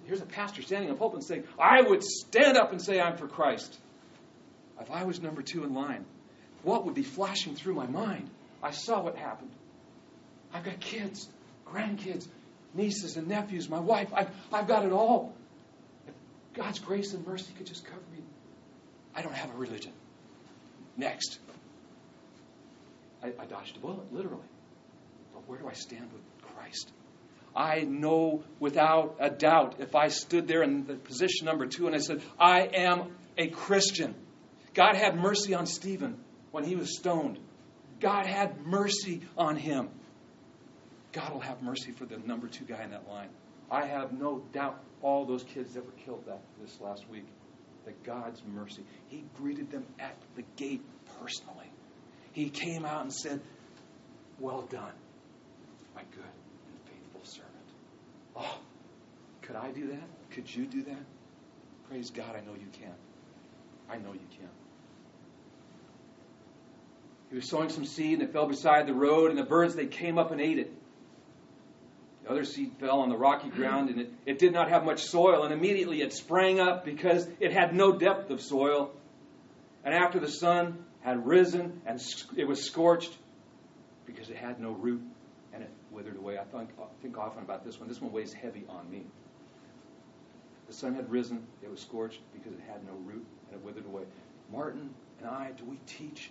Here's, 0.07 0.21
a 0.21 0.25
pastor 0.25 0.63
standing 0.63 0.89
the 0.89 0.95
pulpit 0.95 1.23
saying, 1.23 1.43
I 1.59 1.81
would 1.81 2.03
stand 2.03 2.57
up 2.57 2.71
and 2.71 2.81
say 2.81 2.99
I'm 2.99 3.15
for 3.15 3.27
Christ. 3.27 3.77
If 4.81 4.89
I 4.89 5.03
was 5.03 5.21
number 5.21 5.43
two 5.43 5.63
in 5.63 5.73
line, 5.75 6.03
what 6.63 6.85
would 6.85 6.95
be 6.95 7.03
flashing 7.03 7.55
through 7.55 7.75
my 7.75 7.85
mind? 7.85 8.27
I 8.63 8.71
saw 8.71 9.01
what 9.01 9.15
happened. 9.15 9.51
I've 10.51 10.63
got 10.63 10.79
kids, 10.79 11.29
grandkids, 11.67 12.27
nieces 12.73 13.17
and 13.17 13.27
nephews, 13.27 13.69
my 13.69 13.79
wife. 13.79 14.09
I've, 14.15 14.29
I've 14.51 14.67
got 14.67 14.83
it 14.83 14.91
all. 14.91 15.33
If 16.07 16.13
God's 16.55 16.79
grace 16.79 17.13
and 17.13 17.25
mercy 17.25 17.53
could 17.55 17.67
just 17.67 17.85
cover 17.85 18.01
me, 18.11 18.23
I 19.15 19.21
don't 19.21 19.35
have 19.35 19.53
a 19.53 19.57
religion. 19.57 19.93
Next. 20.99 21.39
I, 23.23 23.27
I 23.39 23.45
dodged 23.45 23.77
a 23.77 23.79
bullet, 23.79 24.13
literally. 24.13 24.43
But 25.33 25.47
where 25.47 25.57
do 25.57 25.67
I 25.67 25.73
stand 25.73 26.11
with 26.11 26.21
Christ? 26.53 26.91
I 27.55 27.81
know 27.81 28.43
without 28.59 29.15
a 29.19 29.29
doubt 29.29 29.75
if 29.79 29.95
I 29.95 30.09
stood 30.09 30.45
there 30.47 30.61
in 30.61 30.85
the 30.85 30.95
position 30.95 31.45
number 31.45 31.67
two 31.67 31.87
and 31.87 31.95
I 31.95 31.99
said, 31.99 32.21
I 32.37 32.63
am 32.73 33.15
a 33.37 33.47
Christian. 33.47 34.13
God 34.73 34.95
had 34.95 35.15
mercy 35.15 35.53
on 35.53 35.65
Stephen 35.65 36.17
when 36.51 36.65
he 36.65 36.75
was 36.75 36.97
stoned. 36.97 37.39
God 38.01 38.25
had 38.25 38.65
mercy 38.65 39.21
on 39.37 39.55
him. 39.55 39.89
God 41.13 41.33
will 41.33 41.39
have 41.39 41.61
mercy 41.61 41.91
for 41.91 42.05
the 42.05 42.17
number 42.17 42.47
two 42.47 42.65
guy 42.65 42.83
in 42.83 42.91
that 42.91 43.07
line. 43.07 43.29
I 43.71 43.85
have 43.85 44.11
no 44.11 44.43
doubt 44.51 44.83
all 45.01 45.25
those 45.25 45.43
kids 45.43 45.73
that 45.73 45.85
were 45.85 46.03
killed 46.03 46.25
that 46.27 46.41
this 46.61 46.79
last 46.81 47.09
week, 47.09 47.25
that 47.89 48.03
God's 48.03 48.41
mercy. 48.53 48.83
He 49.07 49.23
greeted 49.35 49.71
them 49.71 49.83
at 49.99 50.15
the 50.35 50.43
gate 50.57 50.83
personally. 51.19 51.71
He 52.33 52.49
came 52.49 52.85
out 52.85 53.01
and 53.01 53.11
said, 53.11 53.41
Well 54.39 54.61
done, 54.69 54.93
my 55.95 56.03
good 56.11 56.23
and 56.23 56.79
faithful 56.85 57.21
servant. 57.23 57.55
Oh, 58.35 58.59
could 59.41 59.55
I 59.55 59.71
do 59.71 59.87
that? 59.87 60.07
Could 60.31 60.53
you 60.53 60.67
do 60.67 60.83
that? 60.83 61.03
Praise 61.89 62.11
God, 62.11 62.35
I 62.35 62.41
know 62.45 62.53
you 62.53 62.67
can. 62.71 62.93
I 63.89 63.97
know 63.97 64.13
you 64.13 64.27
can. 64.37 64.49
He 67.31 67.37
was 67.37 67.49
sowing 67.49 67.69
some 67.69 67.85
seed, 67.85 68.19
and 68.19 68.21
it 68.21 68.33
fell 68.33 68.47
beside 68.47 68.85
the 68.85 68.93
road, 68.93 69.31
and 69.31 69.39
the 69.39 69.43
birds, 69.43 69.75
they 69.75 69.87
came 69.87 70.19
up 70.19 70.31
and 70.31 70.39
ate 70.39 70.59
it. 70.59 70.71
The 72.29 72.35
other 72.35 72.45
seed 72.45 72.73
fell 72.79 72.99
on 72.99 73.09
the 73.09 73.17
rocky 73.17 73.49
ground, 73.49 73.89
and 73.89 74.01
it, 74.01 74.13
it 74.23 74.37
did 74.37 74.53
not 74.53 74.69
have 74.69 74.85
much 74.85 75.03
soil, 75.05 75.45
and 75.45 75.51
immediately 75.51 76.03
it 76.03 76.13
sprang 76.13 76.59
up 76.59 76.85
because 76.85 77.27
it 77.39 77.51
had 77.51 77.73
no 77.73 77.97
depth 77.97 78.29
of 78.29 78.39
soil. 78.39 78.91
And 79.83 79.95
after 79.95 80.19
the 80.19 80.27
sun 80.27 80.85
had 81.01 81.25
risen, 81.25 81.81
and 81.87 81.99
it 82.37 82.47
was 82.47 82.63
scorched 82.63 83.17
because 84.05 84.29
it 84.29 84.37
had 84.37 84.59
no 84.59 84.73
root, 84.73 85.01
and 85.53 85.63
it 85.63 85.71
withered 85.89 86.17
away. 86.17 86.37
I 86.37 86.43
think, 86.43 86.69
I 86.79 86.83
think 87.01 87.17
often 87.17 87.41
about 87.41 87.65
this 87.65 87.79
one. 87.79 87.89
This 87.89 87.99
one 87.99 88.11
weighs 88.11 88.31
heavy 88.31 88.63
on 88.69 88.87
me. 88.91 89.07
The 90.67 90.73
sun 90.73 90.93
had 90.93 91.09
risen, 91.09 91.47
it 91.63 91.71
was 91.71 91.79
scorched 91.79 92.21
because 92.31 92.53
it 92.53 92.61
had 92.67 92.85
no 92.85 92.93
root, 93.05 93.25
and 93.47 93.59
it 93.59 93.65
withered 93.65 93.87
away. 93.87 94.03
Martin 94.51 94.91
and 95.19 95.27
I, 95.27 95.53
do 95.57 95.65
we 95.65 95.79
teach 95.87 96.29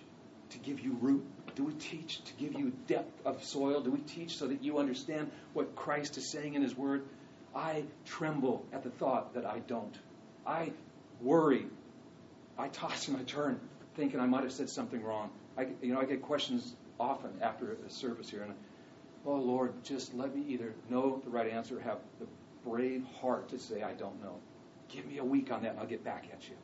to 0.50 0.58
give 0.58 0.78
you 0.78 0.96
root? 1.00 1.26
Do 1.58 1.64
we 1.64 1.72
teach 1.72 2.22
to 2.22 2.32
give 2.34 2.54
you 2.54 2.72
depth 2.86 3.26
of 3.26 3.42
soil? 3.42 3.80
Do 3.80 3.90
we 3.90 3.98
teach 3.98 4.36
so 4.36 4.46
that 4.46 4.62
you 4.62 4.78
understand 4.78 5.28
what 5.54 5.74
Christ 5.74 6.16
is 6.16 6.30
saying 6.30 6.54
in 6.54 6.62
His 6.62 6.78
Word? 6.78 7.02
I 7.52 7.82
tremble 8.06 8.64
at 8.72 8.84
the 8.84 8.90
thought 8.90 9.34
that 9.34 9.44
I 9.44 9.58
don't. 9.58 9.92
I 10.46 10.70
worry. 11.20 11.66
I 12.56 12.68
toss 12.68 13.08
and 13.08 13.16
I 13.16 13.24
turn, 13.24 13.58
thinking 13.96 14.20
I 14.20 14.26
might 14.26 14.44
have 14.44 14.52
said 14.52 14.70
something 14.70 15.02
wrong. 15.02 15.30
I, 15.56 15.66
you 15.82 15.92
know, 15.92 16.00
I 16.00 16.04
get 16.04 16.22
questions 16.22 16.76
often 17.00 17.32
after 17.42 17.74
the 17.74 17.90
service 17.90 18.30
here, 18.30 18.42
and 18.42 18.54
oh 19.26 19.34
Lord, 19.34 19.72
just 19.82 20.14
let 20.14 20.36
me 20.36 20.44
either 20.46 20.72
know 20.88 21.20
the 21.24 21.30
right 21.30 21.50
answer 21.50 21.78
or 21.78 21.80
have 21.80 21.98
the 22.20 22.26
brave 22.64 23.02
heart 23.20 23.48
to 23.48 23.58
say 23.58 23.82
I 23.82 23.94
don't 23.94 24.22
know. 24.22 24.36
Give 24.90 25.04
me 25.06 25.18
a 25.18 25.24
week 25.24 25.50
on 25.50 25.64
that, 25.64 25.72
and 25.72 25.80
I'll 25.80 25.86
get 25.86 26.04
back 26.04 26.26
at 26.32 26.48
you, 26.48 26.54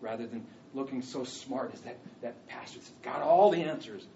rather 0.00 0.26
than 0.26 0.46
looking 0.72 1.02
so 1.02 1.24
smart 1.24 1.72
as 1.74 1.82
that, 1.82 1.98
that 2.22 2.48
pastor 2.48 2.78
that's 2.78 2.90
got 3.02 3.20
all 3.20 3.50
the 3.50 3.64
answers. 3.64 4.06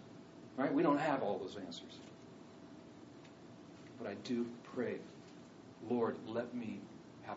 Right? 0.56 0.72
We 0.72 0.82
don't 0.82 0.98
have 0.98 1.22
all 1.22 1.38
those 1.38 1.56
answers. 1.56 1.98
But 3.98 4.08
I 4.08 4.14
do 4.24 4.46
pray, 4.74 4.98
Lord, 5.88 6.16
let 6.26 6.54
me 6.54 6.80
have 7.22 7.36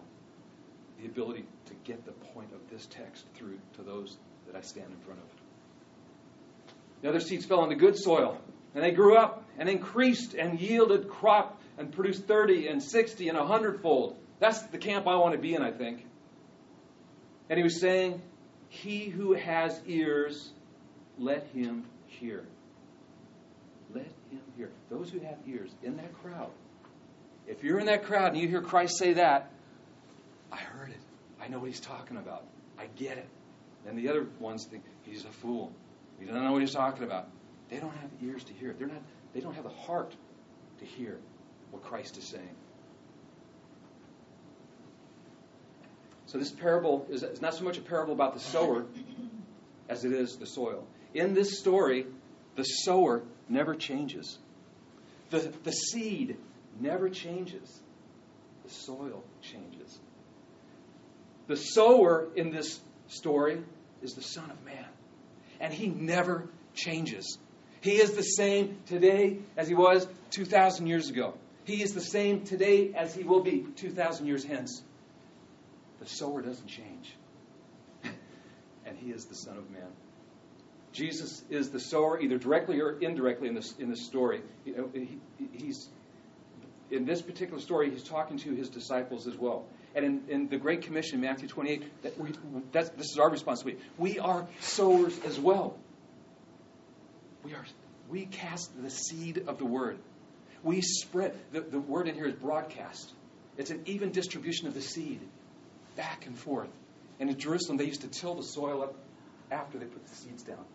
the 1.00 1.08
ability 1.08 1.46
to 1.66 1.74
get 1.84 2.06
the 2.06 2.12
point 2.12 2.52
of 2.54 2.60
this 2.70 2.86
text 2.88 3.26
through 3.36 3.58
to 3.76 3.84
those 3.84 4.18
that 4.46 4.56
I 4.56 4.62
stand 4.62 4.88
in 4.92 5.00
front 5.00 5.20
of. 5.20 5.26
The 7.02 7.10
other 7.10 7.20
seeds 7.20 7.46
fell 7.46 7.64
into 7.64 7.76
good 7.76 7.98
soil, 7.98 8.40
and 8.74 8.84
they 8.84 8.92
grew 8.92 9.18
up 9.18 9.46
and 9.58 9.70
increased 9.70 10.34
and 10.34 10.60
yielded 10.60 11.10
crop 11.10 11.62
and 11.78 11.92
produced 11.92 12.26
30 12.26 12.68
and 12.68 12.82
60 12.82 13.30
and 13.30 13.38
100 13.38 13.82
fold. 13.82 14.18
That's 14.40 14.62
the 14.64 14.78
camp 14.78 15.08
I 15.08 15.16
want 15.16 15.34
to 15.34 15.40
be 15.40 15.54
in, 15.56 15.62
I 15.62 15.72
think. 15.72 16.06
And 17.50 17.58
he 17.58 17.64
was 17.64 17.80
saying, 17.80 18.22
he 18.70 19.06
who 19.10 19.34
has 19.34 19.80
ears, 19.88 20.52
let 21.18 21.48
him 21.54 21.86
hear. 22.08 22.44
Hear. 24.58 24.70
Those 24.90 25.10
who 25.12 25.20
have 25.20 25.38
ears 25.48 25.70
in 25.84 25.98
that 25.98 26.14
crowd. 26.22 26.50
If 27.48 27.64
you're 27.64 27.80
in 27.80 27.86
that 27.86 28.04
crowd 28.06 28.34
and 28.34 28.42
you 28.42 28.48
hear 28.48 28.62
Christ 28.62 28.98
say 28.98 29.14
that, 29.14 29.52
I 30.52 30.58
heard 30.58 30.90
it. 30.90 30.98
I 31.42 31.48
know 31.48 31.60
what 31.60 31.68
he's 31.68 31.80
talking 31.80 32.18
about. 32.18 32.44
I 32.78 32.88
get 32.96 33.18
it. 33.18 33.28
And 33.88 33.98
the 33.98 34.10
other 34.10 34.26
ones 34.40 34.66
think 34.66 34.84
he's 35.04 35.24
a 35.26 35.30
fool. 35.30 35.72
He 36.20 36.26
doesn't 36.26 36.44
know 36.44 36.52
what 36.52 36.62
he's 36.62 36.74
talking 36.74 37.04
about. 37.04 37.30
They 37.70 37.80
don't 37.80 37.96
have 37.98 38.10
ears 38.24 38.44
to 38.46 38.54
hear. 38.54 38.74
They're 38.78 38.88
not, 38.88 39.02
they 39.34 39.40
don't 39.40 39.54
have 39.54 39.64
the 39.64 39.70
heart 39.70 40.16
to 40.80 40.86
hear 40.86 41.20
what 41.72 41.84
Christ 41.84 42.18
is 42.18 42.26
saying. 42.26 42.56
So 46.26 46.38
this 46.38 46.52
parable 46.52 47.06
is 47.10 47.24
not 47.42 47.54
so 47.54 47.64
much 47.64 47.78
a 47.78 47.82
parable 47.82 48.14
about 48.14 48.34
the 48.34 48.40
sower 48.40 48.86
as 49.88 50.04
it 50.04 50.12
is 50.12 50.36
the 50.36 50.46
soil. 50.46 50.86
In 51.14 51.34
this 51.34 51.60
story, 51.60 52.06
the 52.56 52.64
sower 52.64 53.24
never 53.48 53.76
changes. 53.76 54.38
The, 55.30 55.54
the 55.64 55.72
seed 55.72 56.38
never 56.80 57.10
changes. 57.10 57.80
The 58.64 58.70
soil 58.70 59.24
changes. 59.42 60.00
The 61.48 61.58
sower 61.58 62.28
in 62.36 62.52
this 62.52 62.80
story 63.08 63.62
is 64.02 64.14
the 64.14 64.22
Son 64.22 64.52
of 64.52 64.64
Man. 64.66 64.86
And 65.60 65.74
he 65.74 65.88
never 65.88 66.48
changes. 66.74 67.38
He 67.82 67.94
is 67.94 68.14
the 68.14 68.24
same 68.24 68.78
today 68.86 69.40
as 69.56 69.68
he 69.68 69.74
was 69.74 70.08
2,000 70.32 70.88
years 70.88 71.10
ago. 71.10 71.34
He 71.64 71.82
is 71.82 71.94
the 71.94 72.02
same 72.02 72.44
today 72.44 72.94
as 72.94 73.16
he 73.16 73.24
will 73.24 73.42
be 73.42 73.66
2,000 73.76 74.26
years 74.26 74.44
hence. 74.44 74.82
The 76.00 76.08
sower 76.08 76.42
doesn't 76.42 76.68
change. 76.68 77.16
and 78.86 78.98
he 78.98 79.12
is 79.12 79.26
the 79.26 79.36
Son 79.36 79.58
of 79.58 79.70
Man. 79.72 79.90
Jesus 80.98 81.44
is 81.52 81.70
the 81.70 81.80
sower, 81.80 82.20
either 82.20 82.40
directly 82.40 82.82
or 82.82 82.98
indirectly 83.00 83.48
in 83.48 83.54
this, 83.54 83.76
in 83.78 83.88
this 83.88 84.04
story. 84.04 84.42
Uh, 84.68 84.82
he, 84.94 85.20
he's, 85.54 85.88
in 86.90 87.06
this 87.06 87.22
particular 87.22 87.62
story, 87.62 87.92
he's 87.92 88.02
talking 88.02 88.38
to 88.40 88.56
his 88.56 88.70
disciples 88.70 89.28
as 89.28 89.36
well. 89.36 89.66
And 89.94 90.04
in, 90.04 90.22
in 90.28 90.50
the 90.50 90.58
Great 90.58 90.82
Commission, 90.82 91.22
Matthew 91.22 91.48
28, 91.48 92.02
that 92.02 92.20
we, 92.20 92.32
that's, 92.72 92.90
this 92.90 93.12
is 93.12 93.20
our 93.20 93.30
responsibility. 93.30 93.84
We 94.00 94.18
are 94.18 94.48
sowers 94.60 95.18
as 95.24 95.40
well. 95.40 95.78
We, 97.44 97.54
are, 97.54 97.66
we 98.10 98.26
cast 98.26 98.72
the 98.82 98.90
seed 98.90 99.44
of 99.48 99.60
the 99.60 99.66
word. 99.66 100.00
We 100.64 100.82
spread, 100.82 101.38
the, 101.52 101.62
the 101.62 101.80
word 101.80 102.08
in 102.08 102.16
here 102.16 102.26
is 102.26 102.34
broadcast. 102.34 103.14
It's 103.56 103.70
an 103.70 103.84
even 103.86 104.12
distribution 104.12 104.68
of 104.68 104.74
the 104.74 104.82
seed 104.82 105.20
back 105.96 106.26
and 106.26 106.36
forth. 106.36 106.70
And 107.20 107.30
in 107.30 107.38
Jerusalem, 107.38 107.78
they 107.78 107.86
used 107.86 108.02
to 108.02 108.08
till 108.08 108.34
the 108.34 108.44
soil 108.44 108.82
up 108.82 108.96
after 109.52 109.78
they 109.78 109.86
put 109.86 110.04
the 110.08 110.16
seeds 110.16 110.42
down. 110.42 110.66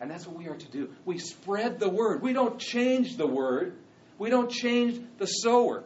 And 0.00 0.10
that's 0.10 0.26
what 0.26 0.36
we 0.36 0.48
are 0.48 0.56
to 0.56 0.70
do. 0.70 0.90
We 1.04 1.18
spread 1.18 1.78
the 1.78 1.88
word. 1.88 2.22
We 2.22 2.32
don't 2.32 2.58
change 2.58 3.16
the 3.16 3.26
word. 3.26 3.76
We 4.18 4.30
don't 4.30 4.50
change 4.50 5.00
the 5.18 5.26
sower. 5.26 5.84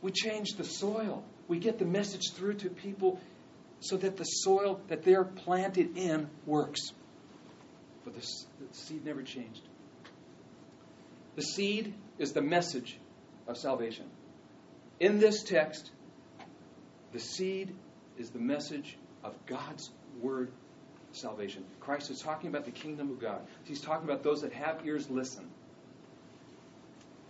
We 0.00 0.12
change 0.12 0.52
the 0.56 0.64
soil. 0.64 1.22
We 1.46 1.58
get 1.58 1.78
the 1.78 1.84
message 1.84 2.32
through 2.32 2.54
to 2.54 2.70
people 2.70 3.20
so 3.80 3.96
that 3.98 4.16
the 4.16 4.24
soil 4.24 4.80
that 4.88 5.02
they're 5.02 5.24
planted 5.24 5.96
in 5.96 6.28
works. 6.46 6.92
But 8.04 8.14
the, 8.14 8.20
the 8.20 8.74
seed 8.74 9.04
never 9.04 9.22
changed. 9.22 9.62
The 11.36 11.42
seed 11.42 11.94
is 12.18 12.32
the 12.32 12.42
message 12.42 12.98
of 13.46 13.56
salvation. 13.56 14.06
In 15.00 15.18
this 15.18 15.42
text, 15.42 15.90
the 17.12 17.20
seed 17.20 17.74
is 18.18 18.30
the 18.30 18.38
message 18.38 18.96
of 19.24 19.34
God's 19.46 19.90
word 20.20 20.52
salvation. 21.12 21.64
Christ 21.80 22.10
is 22.10 22.20
talking 22.20 22.50
about 22.50 22.64
the 22.64 22.70
kingdom 22.70 23.10
of 23.10 23.20
God. 23.20 23.40
He's 23.64 23.80
talking 23.80 24.08
about 24.08 24.22
those 24.22 24.42
that 24.42 24.52
have 24.52 24.86
ears 24.86 25.08
listen. 25.10 25.48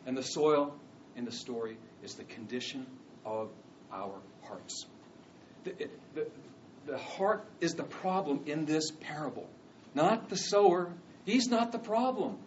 And 0.07 0.17
the 0.17 0.23
soil 0.23 0.75
in 1.17 1.25
the 1.25 1.33
story 1.33 1.77
is 2.03 2.15
the 2.15 2.25
condition 2.25 2.87
of 3.25 3.51
our 3.93 4.15
hearts. 4.43 4.87
The, 5.65 5.75
the, 6.15 6.27
the 6.87 6.99
heart 6.99 7.45
is 7.61 7.75
the 7.75 7.85
problem 7.85 8.43
in 8.47 8.65
this 8.65 8.91
parable, 8.91 9.49
not 9.95 10.29
the 10.29 10.37
sower. 10.37 10.93
He's 11.25 11.49
not 11.49 11.73
the 11.73 11.79
problem. 11.79 12.39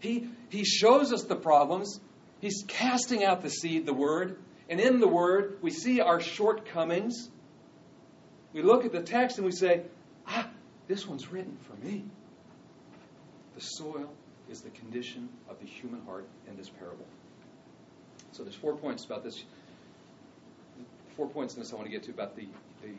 He, 0.00 0.28
he 0.48 0.64
shows 0.64 1.12
us 1.12 1.22
the 1.24 1.36
problems. 1.36 2.00
He's 2.40 2.64
casting 2.66 3.24
out 3.24 3.42
the 3.42 3.50
seed, 3.50 3.86
the 3.86 3.94
word. 3.94 4.36
And 4.68 4.80
in 4.80 4.98
the 4.98 5.08
word, 5.08 5.58
we 5.62 5.70
see 5.70 6.00
our 6.00 6.20
shortcomings. 6.20 7.28
We 8.52 8.62
look 8.62 8.84
at 8.84 8.92
the 8.92 9.02
text 9.02 9.38
and 9.38 9.46
we 9.46 9.52
say, 9.52 9.82
this 10.92 11.06
one's 11.06 11.32
written 11.32 11.56
for 11.62 11.74
me. 11.86 12.04
The 13.54 13.62
soil 13.62 14.12
is 14.50 14.60
the 14.60 14.68
condition 14.68 15.26
of 15.48 15.58
the 15.58 15.64
human 15.64 16.02
heart 16.02 16.28
in 16.46 16.54
this 16.54 16.68
parable. 16.68 17.06
So 18.32 18.42
there's 18.42 18.56
four 18.56 18.76
points 18.76 19.06
about 19.06 19.24
this. 19.24 19.42
Four 21.16 21.28
points 21.28 21.54
in 21.54 21.60
this 21.60 21.72
I 21.72 21.76
want 21.76 21.86
to 21.86 21.90
get 21.90 22.02
to 22.02 22.10
about 22.10 22.36
the, 22.36 22.46
the, 22.82 22.90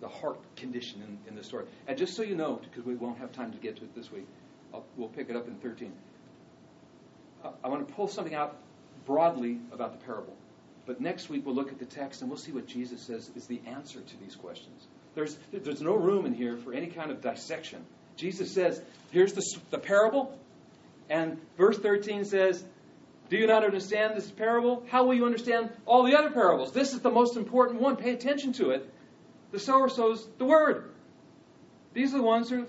the 0.00 0.06
heart 0.06 0.38
condition 0.54 1.02
in, 1.02 1.30
in 1.30 1.34
this 1.34 1.48
story. 1.48 1.64
And 1.88 1.98
just 1.98 2.14
so 2.14 2.22
you 2.22 2.36
know, 2.36 2.60
because 2.62 2.84
we 2.84 2.94
won't 2.94 3.18
have 3.18 3.32
time 3.32 3.50
to 3.50 3.58
get 3.58 3.76
to 3.78 3.82
it 3.82 3.94
this 3.96 4.12
week, 4.12 4.28
I'll, 4.72 4.84
we'll 4.96 5.08
pick 5.08 5.30
it 5.30 5.34
up 5.34 5.48
in 5.48 5.56
13. 5.56 5.92
I, 7.44 7.50
I 7.64 7.68
want 7.68 7.88
to 7.88 7.92
pull 7.92 8.06
something 8.06 8.36
out 8.36 8.56
broadly 9.04 9.58
about 9.72 9.98
the 9.98 10.06
parable. 10.06 10.36
But 10.86 11.00
next 11.00 11.28
week 11.28 11.44
we'll 11.44 11.56
look 11.56 11.72
at 11.72 11.80
the 11.80 11.86
text 11.86 12.20
and 12.20 12.30
we'll 12.30 12.38
see 12.38 12.52
what 12.52 12.68
Jesus 12.68 13.02
says 13.02 13.32
is 13.34 13.48
the 13.48 13.60
answer 13.66 14.00
to 14.00 14.20
these 14.20 14.36
questions. 14.36 14.86
There's, 15.14 15.36
there's 15.52 15.80
no 15.80 15.94
room 15.94 16.26
in 16.26 16.34
here 16.34 16.56
for 16.56 16.72
any 16.72 16.86
kind 16.86 17.10
of 17.10 17.20
dissection. 17.20 17.84
Jesus 18.16 18.52
says, 18.52 18.80
here's 19.10 19.32
the, 19.32 19.42
the 19.70 19.78
parable, 19.78 20.38
and 21.08 21.38
verse 21.56 21.78
13 21.78 22.24
says, 22.24 22.62
Do 23.28 23.36
you 23.36 23.46
not 23.46 23.64
understand 23.64 24.16
this 24.16 24.30
parable? 24.30 24.84
How 24.88 25.04
will 25.04 25.14
you 25.14 25.26
understand 25.26 25.70
all 25.86 26.04
the 26.04 26.16
other 26.16 26.30
parables? 26.30 26.72
This 26.72 26.92
is 26.92 27.00
the 27.00 27.10
most 27.10 27.36
important 27.36 27.80
one. 27.80 27.96
Pay 27.96 28.12
attention 28.12 28.52
to 28.54 28.70
it. 28.70 28.88
The 29.50 29.58
sower 29.58 29.88
sows 29.88 30.28
the 30.38 30.44
word. 30.44 30.90
These 31.92 32.14
are 32.14 32.18
the 32.18 32.22
ones 32.22 32.48
who 32.48 32.66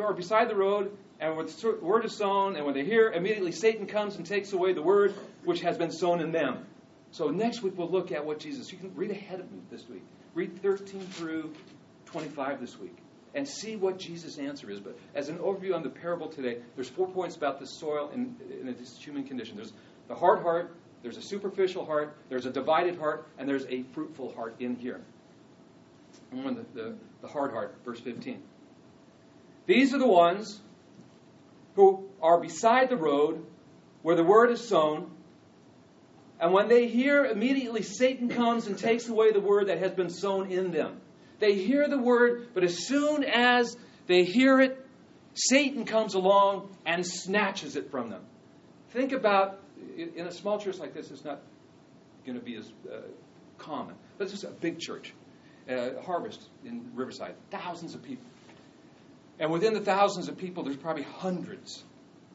are 0.00 0.14
beside 0.14 0.48
the 0.48 0.54
road, 0.54 0.96
and 1.18 1.36
when 1.36 1.46
the 1.46 1.78
word 1.80 2.04
is 2.04 2.16
sown, 2.16 2.54
and 2.56 2.64
when 2.64 2.74
they 2.74 2.84
hear, 2.84 3.10
immediately 3.10 3.52
Satan 3.52 3.86
comes 3.86 4.16
and 4.16 4.24
takes 4.24 4.52
away 4.52 4.72
the 4.72 4.82
word 4.82 5.14
which 5.44 5.62
has 5.62 5.76
been 5.76 5.90
sown 5.90 6.20
in 6.20 6.30
them. 6.30 6.66
So 7.12 7.28
next 7.28 7.62
week 7.62 7.74
we'll 7.76 7.90
look 7.90 8.10
at 8.10 8.24
what 8.24 8.40
Jesus. 8.40 8.72
You 8.72 8.78
can 8.78 8.94
read 8.94 9.10
ahead 9.10 9.40
of 9.40 9.50
me 9.52 9.58
this 9.70 9.88
week. 9.88 10.02
Read 10.34 10.60
13 10.62 11.00
through 11.02 11.52
25 12.06 12.60
this 12.60 12.78
week 12.78 12.96
and 13.34 13.46
see 13.46 13.76
what 13.76 13.98
Jesus' 13.98 14.38
answer 14.38 14.70
is. 14.70 14.80
But 14.80 14.98
as 15.14 15.28
an 15.28 15.38
overview 15.38 15.74
on 15.74 15.82
the 15.82 15.90
parable 15.90 16.28
today, 16.28 16.58
there's 16.74 16.88
four 16.88 17.06
points 17.08 17.36
about 17.36 17.60
the 17.60 17.66
soil 17.66 18.10
and, 18.12 18.36
in 18.60 18.66
this 18.66 18.96
human 18.98 19.24
condition. 19.24 19.56
There's 19.56 19.72
the 20.08 20.14
hard 20.14 20.42
heart, 20.42 20.74
there's 21.02 21.16
a 21.16 21.22
superficial 21.22 21.84
heart, 21.84 22.16
there's 22.28 22.46
a 22.46 22.50
divided 22.50 22.98
heart, 22.98 23.26
and 23.38 23.48
there's 23.48 23.66
a 23.66 23.82
fruitful 23.92 24.34
heart 24.34 24.56
in 24.60 24.76
here. 24.76 25.00
And 26.32 26.56
the, 26.56 26.64
the, 26.74 26.94
the 27.20 27.28
hard 27.28 27.52
heart, 27.52 27.76
verse 27.84 28.00
15. 28.00 28.42
These 29.66 29.94
are 29.94 29.98
the 29.98 30.06
ones 30.06 30.60
who 31.74 32.08
are 32.20 32.40
beside 32.40 32.88
the 32.88 32.96
road 32.96 33.44
where 34.02 34.16
the 34.16 34.24
word 34.24 34.50
is 34.50 34.66
sown. 34.66 35.10
And 36.42 36.52
when 36.52 36.66
they 36.66 36.88
hear, 36.88 37.24
immediately 37.24 37.82
Satan 37.82 38.28
comes 38.28 38.66
and 38.66 38.76
takes 38.76 39.08
away 39.08 39.30
the 39.30 39.40
word 39.40 39.68
that 39.68 39.78
has 39.78 39.92
been 39.92 40.10
sown 40.10 40.50
in 40.50 40.72
them. 40.72 41.00
They 41.38 41.54
hear 41.54 41.88
the 41.88 41.98
word, 41.98 42.48
but 42.52 42.64
as 42.64 42.84
soon 42.84 43.22
as 43.22 43.76
they 44.08 44.24
hear 44.24 44.60
it, 44.60 44.84
Satan 45.34 45.84
comes 45.84 46.14
along 46.14 46.76
and 46.84 47.06
snatches 47.06 47.76
it 47.76 47.92
from 47.92 48.10
them. 48.10 48.22
Think 48.90 49.12
about, 49.12 49.60
in 49.96 50.26
a 50.26 50.32
small 50.32 50.58
church 50.58 50.78
like 50.78 50.94
this, 50.94 51.12
it's 51.12 51.24
not 51.24 51.42
going 52.26 52.36
to 52.36 52.44
be 52.44 52.56
as 52.56 52.68
uh, 52.92 53.02
common. 53.58 53.94
But 54.18 54.24
it's 54.24 54.32
just 54.32 54.44
a 54.44 54.48
big 54.48 54.80
church. 54.80 55.14
Uh, 55.70 56.02
Harvest 56.04 56.48
in 56.64 56.90
Riverside, 56.96 57.36
thousands 57.52 57.94
of 57.94 58.02
people. 58.02 58.26
And 59.38 59.52
within 59.52 59.74
the 59.74 59.80
thousands 59.80 60.28
of 60.28 60.36
people, 60.38 60.64
there's 60.64 60.76
probably 60.76 61.04
hundreds 61.04 61.84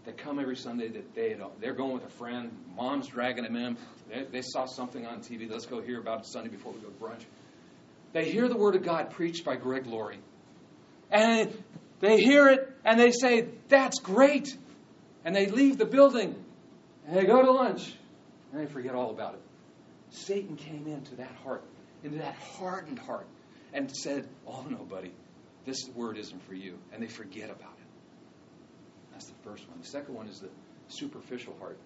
that 0.08 0.18
come 0.18 0.40
every 0.40 0.56
Sunday 0.56 0.88
that 0.88 1.14
they. 1.14 1.36
They're 1.60 1.74
going 1.74 1.92
with 1.92 2.06
a 2.06 2.10
friend. 2.10 2.50
Mom's 2.76 3.08
dragging 3.08 3.44
them 3.44 3.58
in. 3.58 3.78
They, 4.10 4.24
they 4.32 4.42
saw 4.42 4.66
something 4.66 5.06
on 5.06 5.20
TV. 5.20 5.52
Let's 5.52 5.66
go 5.66 5.82
hear 5.82 6.00
about 6.00 6.22
it 6.22 6.26
Sunday 6.28 6.50
before 6.50 6.72
we 6.72 6.80
go 6.80 6.88
to 6.88 6.94
brunch. 6.94 7.26
They 8.14 8.32
hear 8.32 8.48
the 8.48 8.58
Word 8.58 8.76
of 8.76 8.84
God 8.84 9.12
preached 9.12 9.44
by 9.44 9.58
Greg 9.58 9.86
Laurie. 9.86 10.20
And 11.12 11.52
they 12.00 12.22
hear 12.22 12.48
it 12.48 12.74
and 12.86 12.98
they 12.98 13.12
say, 13.12 13.50
That's 13.68 14.00
great. 14.00 14.58
And 15.26 15.36
they 15.36 15.48
leave 15.48 15.78
the 15.78 15.86
building 15.86 16.36
and 17.06 17.18
they 17.18 17.26
go 17.26 17.42
to 17.42 17.52
lunch 17.52 17.94
and 18.54 18.62
they 18.62 18.72
forget 18.72 18.96
all 18.96 19.12
about 19.12 19.34
it. 19.34 19.42
Satan 20.10 20.56
came 20.56 20.88
into 20.88 21.16
that 21.18 21.36
heart, 21.44 21.66
into 22.02 22.20
that 22.20 22.36
hardened 22.36 23.00
heart, 23.00 23.28
and 23.74 23.94
said, 23.94 24.26
Oh, 24.48 24.66
no, 24.70 24.86
buddy, 24.86 25.12
this 25.66 25.90
word 25.94 26.18
isn't 26.18 26.42
for 26.48 26.54
you. 26.54 26.78
And 26.94 27.04
they 27.04 27.08
forget 27.08 27.50
about 27.50 27.74
it. 27.77 27.77
That's 29.18 29.30
the 29.30 29.50
first 29.50 29.68
one. 29.68 29.80
The 29.82 29.88
second 29.88 30.14
one 30.14 30.28
is 30.28 30.42
the 30.42 30.50
superficial 30.90 31.56
heart. 31.58 31.80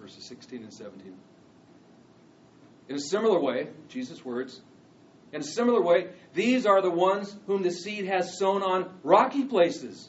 verses 0.00 0.24
16 0.24 0.62
and 0.62 0.72
17. 0.72 1.12
In 2.88 2.96
a 2.96 2.98
similar 2.98 3.38
way, 3.38 3.68
Jesus' 3.88 4.24
words, 4.24 4.62
in 5.32 5.40
a 5.42 5.44
similar 5.44 5.82
way, 5.82 6.08
these 6.32 6.64
are 6.64 6.80
the 6.80 6.90
ones 6.90 7.36
whom 7.46 7.62
the 7.62 7.72
seed 7.72 8.06
has 8.06 8.38
sown 8.38 8.62
on 8.62 8.98
rocky 9.02 9.44
places. 9.44 10.08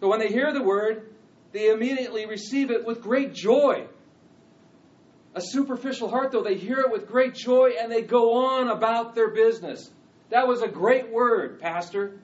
So 0.00 0.08
when 0.08 0.18
they 0.18 0.28
hear 0.28 0.52
the 0.52 0.62
word, 0.62 1.14
they 1.52 1.68
immediately 1.68 2.26
receive 2.26 2.72
it 2.72 2.84
with 2.84 3.02
great 3.02 3.34
joy. 3.34 3.86
A 5.34 5.40
superficial 5.42 6.08
heart, 6.08 6.32
though, 6.32 6.42
they 6.42 6.56
hear 6.56 6.80
it 6.80 6.90
with 6.90 7.06
great 7.06 7.34
joy 7.34 7.74
and 7.78 7.92
they 7.92 8.02
go 8.02 8.46
on 8.46 8.68
about 8.68 9.14
their 9.14 9.30
business. 9.30 9.92
That 10.30 10.48
was 10.48 10.62
a 10.62 10.68
great 10.68 11.10
word, 11.10 11.60
Pastor. 11.60 12.18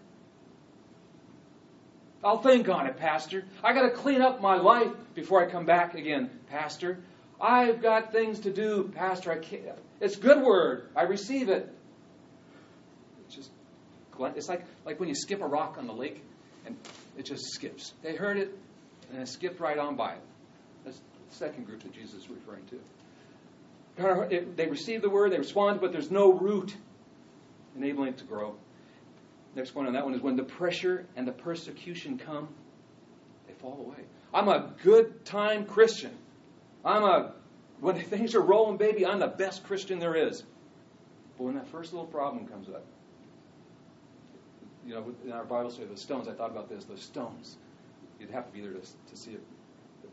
I'll 2.24 2.42
think 2.42 2.68
on 2.68 2.86
it, 2.86 2.96
Pastor. 2.96 3.44
I 3.64 3.72
got 3.72 3.82
to 3.82 3.90
clean 3.90 4.22
up 4.22 4.40
my 4.40 4.56
life 4.56 4.92
before 5.14 5.44
I 5.44 5.50
come 5.50 5.66
back 5.66 5.94
again, 5.94 6.30
Pastor. 6.48 6.98
I've 7.40 7.82
got 7.82 8.12
things 8.12 8.40
to 8.40 8.52
do, 8.52 8.92
Pastor. 8.94 9.32
I 9.32 9.38
can't. 9.38 9.64
It's 10.00 10.16
good 10.16 10.42
word. 10.42 10.88
I 10.94 11.02
receive 11.02 11.48
it. 11.48 11.72
It's 13.26 13.34
just 13.34 13.50
it's 14.36 14.48
like 14.48 14.64
like 14.84 15.00
when 15.00 15.08
you 15.08 15.16
skip 15.16 15.40
a 15.40 15.46
rock 15.46 15.76
on 15.78 15.86
the 15.88 15.92
lake 15.92 16.22
and 16.64 16.76
it 17.18 17.24
just 17.24 17.46
skips. 17.46 17.92
They 18.02 18.14
heard 18.14 18.36
it 18.36 18.56
and 19.12 19.20
it 19.20 19.28
skipped 19.28 19.58
right 19.58 19.78
on 19.78 19.96
by 19.96 20.12
it. 20.12 20.22
That's 20.84 20.98
the 20.98 21.34
second 21.34 21.66
group 21.66 21.82
that 21.82 21.92
Jesus 21.92 22.22
is 22.22 22.28
referring 22.30 22.64
to. 22.66 22.78
They 24.56 24.66
receive 24.66 25.02
the 25.02 25.10
word, 25.10 25.32
they 25.32 25.38
respond, 25.38 25.80
but 25.80 25.92
there's 25.92 26.10
no 26.10 26.32
root 26.32 26.74
enabling 27.76 28.11
it 28.11 28.18
to 28.18 28.24
grow. 28.24 28.56
Next 29.54 29.72
point 29.72 29.87
on 29.87 29.92
that 29.94 30.04
one 30.04 30.14
is 30.14 30.20
when 30.20 30.37
the 30.37 30.44
pressure 30.44 31.06
and 31.16 31.26
the 31.28 31.32
persecution 31.32 32.18
come, 32.18 32.48
they 33.46 33.54
fall 33.54 33.78
away. 33.87 34.04
I'm 34.32 34.48
a 34.48 34.72
good 34.82 35.24
time 35.24 35.66
Christian. 35.66 36.16
I'm 36.85 37.04
a, 37.04 37.35
when 37.80 37.96
things 38.00 38.35
are 38.35 38.40
rolling, 38.40 38.78
baby, 38.78 39.04
I'm 39.04 39.18
the 39.18 39.26
best 39.26 39.64
Christian 39.64 39.98
there 39.98 40.14
is. 40.14 40.42
But 41.37 41.44
when 41.44 41.54
that 41.54 41.68
first 41.68 41.92
little 41.92 42.06
problem 42.06 42.46
comes 42.46 42.68
up, 42.68 42.85
you 44.87 44.94
know, 44.94 45.14
in 45.24 45.32
our 45.32 45.44
Bible 45.44 45.70
study, 45.70 45.87
the 45.87 45.96
stones, 45.96 46.28
I 46.28 46.32
thought 46.32 46.50
about 46.50 46.68
this, 46.68 46.85
the 46.85 46.96
stones. 46.96 47.56
You'd 48.18 48.30
have 48.30 48.46
to 48.46 48.52
be 48.52 48.61
there 48.61 48.72
to, 48.72 48.80
to 48.80 49.16
see 49.16 49.32
it. 49.32 49.42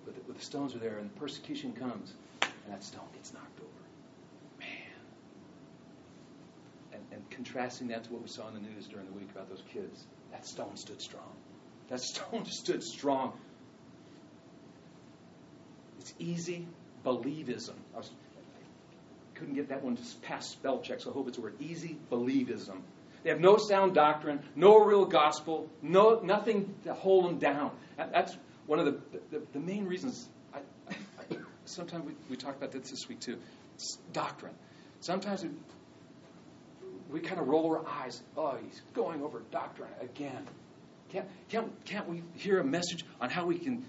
But 0.06 0.15
the, 0.15 0.22
but 0.28 0.38
the 0.38 0.43
stones 0.45 0.76
are 0.76 0.80
there, 0.80 0.98
and 0.98 1.10
the 1.10 1.19
persecution 1.19 1.74
comes, 1.74 2.13
and 2.41 2.52
that 2.69 2.84
stone 2.84 3.06
gets 3.13 3.34
knocked 3.34 3.60
over. 3.60 3.69
Man. 4.60 4.69
And, 6.93 7.02
and 7.12 7.29
contrasting 7.43 7.88
that 7.88 8.04
to 8.04 8.12
what 8.12 8.21
we 8.21 8.28
saw 8.28 8.49
in 8.49 8.54
the 8.54 8.60
news 8.60 8.86
during 8.88 9.06
the 9.06 9.13
week 9.13 9.30
about 9.32 9.47
those 9.47 9.63
kids, 9.71 10.04
that 10.30 10.45
stone 10.45 10.75
stood 10.75 11.02
strong. 11.02 11.32
That 11.89 12.02
stone 12.13 12.45
stood 12.45 12.84
strong. 12.84 13.32
It's 16.02 16.13
easy 16.19 16.67
believism. 17.06 17.75
I, 17.93 17.97
was, 17.97 18.12
I 18.36 19.39
couldn't 19.39 19.56
get 19.56 19.69
that 19.69 19.82
one 19.82 19.95
to 19.95 20.04
pass 20.21 20.49
spell 20.49 20.82
check, 20.82 20.99
so 20.99 21.12
I 21.12 21.13
hope 21.13 21.30
it's 21.30 21.38
a 21.38 21.41
word. 21.41 21.56
Easy 21.62 21.97
believism. 22.12 22.82
They 23.23 23.30
have 23.30 23.39
no 23.39 23.56
sound 23.56 23.93
doctrine, 23.93 24.41
no 24.58 24.84
real 24.84 25.06
gospel, 25.06 25.69
no 25.82 26.19
nothing 26.21 26.73
to 26.84 26.93
hold 26.93 27.23
them 27.25 27.39
down. 27.39 27.71
That's 27.97 28.36
one 28.65 28.80
of 28.80 28.86
the, 28.86 28.99
the, 29.32 29.41
the 29.54 29.60
main 29.60 29.86
reasons. 29.86 30.28
I, 30.54 30.60
I, 30.89 31.38
sometimes 31.63 32.06
we, 32.06 32.13
we 32.30 32.36
talk 32.36 32.58
about 32.58 32.73
this 32.73 32.91
this 32.91 33.08
week 33.08 33.21
too. 33.21 33.38
It's 33.75 33.97
doctrine. 34.12 34.56
Sometimes 34.99 35.45
we 37.12 37.19
kind 37.19 37.39
of 37.39 37.48
roll 37.48 37.65
our 37.76 37.88
eyes. 37.88 38.22
Oh, 38.38 38.58
he's 38.63 38.82
going 38.93 39.22
over 39.22 39.41
doctrine 39.52 39.89
again. 40.02 40.48
Can't, 41.10 41.28
can't, 41.50 41.86
can't 41.86 42.08
we 42.08 42.22
hear 42.36 42.60
a 42.60 42.63
message 42.63 43.04
on 43.19 43.30
how 43.30 43.45
we 43.45 43.58
can 43.58 43.86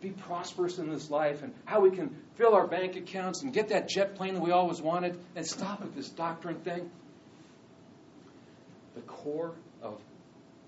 be 0.00 0.10
prosperous 0.10 0.78
in 0.78 0.90
this 0.90 1.10
life 1.10 1.42
and 1.42 1.54
how 1.64 1.80
we 1.80 1.90
can 1.90 2.14
fill 2.34 2.54
our 2.54 2.66
bank 2.66 2.96
accounts 2.96 3.42
and 3.42 3.52
get 3.52 3.68
that 3.68 3.88
jet 3.88 4.16
plane 4.16 4.34
that 4.34 4.42
we 4.42 4.50
always 4.50 4.80
wanted 4.82 5.18
and 5.36 5.46
stop 5.46 5.80
with 5.80 5.94
this 5.94 6.08
doctrine 6.08 6.56
thing? 6.56 6.90
the 8.96 9.02
core 9.02 9.52
of 9.82 10.00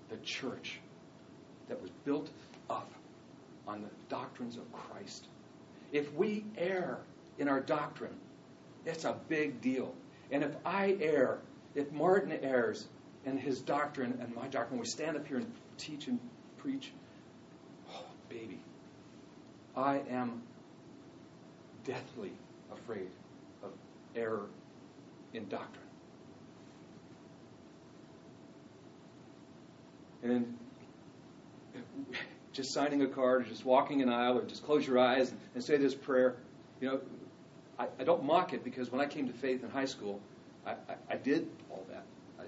the 0.09 0.17
church 0.17 0.79
that 1.67 1.81
was 1.81 1.91
built 2.05 2.29
up 2.69 2.89
on 3.67 3.81
the 3.81 3.89
doctrines 4.07 4.55
of 4.55 4.71
Christ. 4.71 5.27
If 5.91 6.13
we 6.13 6.45
err 6.57 6.99
in 7.39 7.49
our 7.49 7.59
doctrine, 7.59 8.15
it's 8.85 9.03
a 9.03 9.17
big 9.27 9.59
deal. 9.61 9.93
And 10.31 10.43
if 10.43 10.55
I 10.63 10.95
err, 11.01 11.39
if 11.79 11.91
Martin 11.93 12.33
errs 12.43 12.87
in 13.25 13.37
his 13.37 13.61
doctrine 13.61 14.19
and 14.21 14.35
my 14.35 14.47
doctrine, 14.47 14.79
we 14.79 14.85
stand 14.85 15.15
up 15.15 15.25
here 15.25 15.37
and 15.37 15.51
teach 15.77 16.07
and 16.07 16.19
preach, 16.57 16.91
oh, 17.89 18.03
baby, 18.27 18.59
I 19.75 20.01
am 20.09 20.41
deathly 21.85 22.33
afraid 22.71 23.09
of 23.63 23.71
error 24.13 24.47
in 25.33 25.47
doctrine. 25.47 25.85
And 30.21 30.57
just 32.51 32.73
signing 32.73 33.03
a 33.03 33.07
card, 33.07 33.43
or 33.43 33.45
just 33.45 33.63
walking 33.63 34.01
an 34.01 34.09
aisle, 34.09 34.37
or 34.37 34.43
just 34.43 34.65
close 34.65 34.85
your 34.85 34.99
eyes 34.99 35.33
and 35.55 35.63
say 35.63 35.77
this 35.77 35.95
prayer. 35.95 36.35
You 36.81 36.89
know, 36.89 36.99
I, 37.77 37.87
I 37.97 38.03
don't 38.03 38.25
mock 38.25 38.51
it 38.51 38.65
because 38.65 38.91
when 38.91 38.99
I 38.99 39.05
came 39.05 39.27
to 39.27 39.33
faith 39.33 39.63
in 39.63 39.69
high 39.69 39.85
school, 39.85 40.19
I, 41.09 41.15
did 41.17 41.47
all 41.69 41.85
that. 41.89 42.03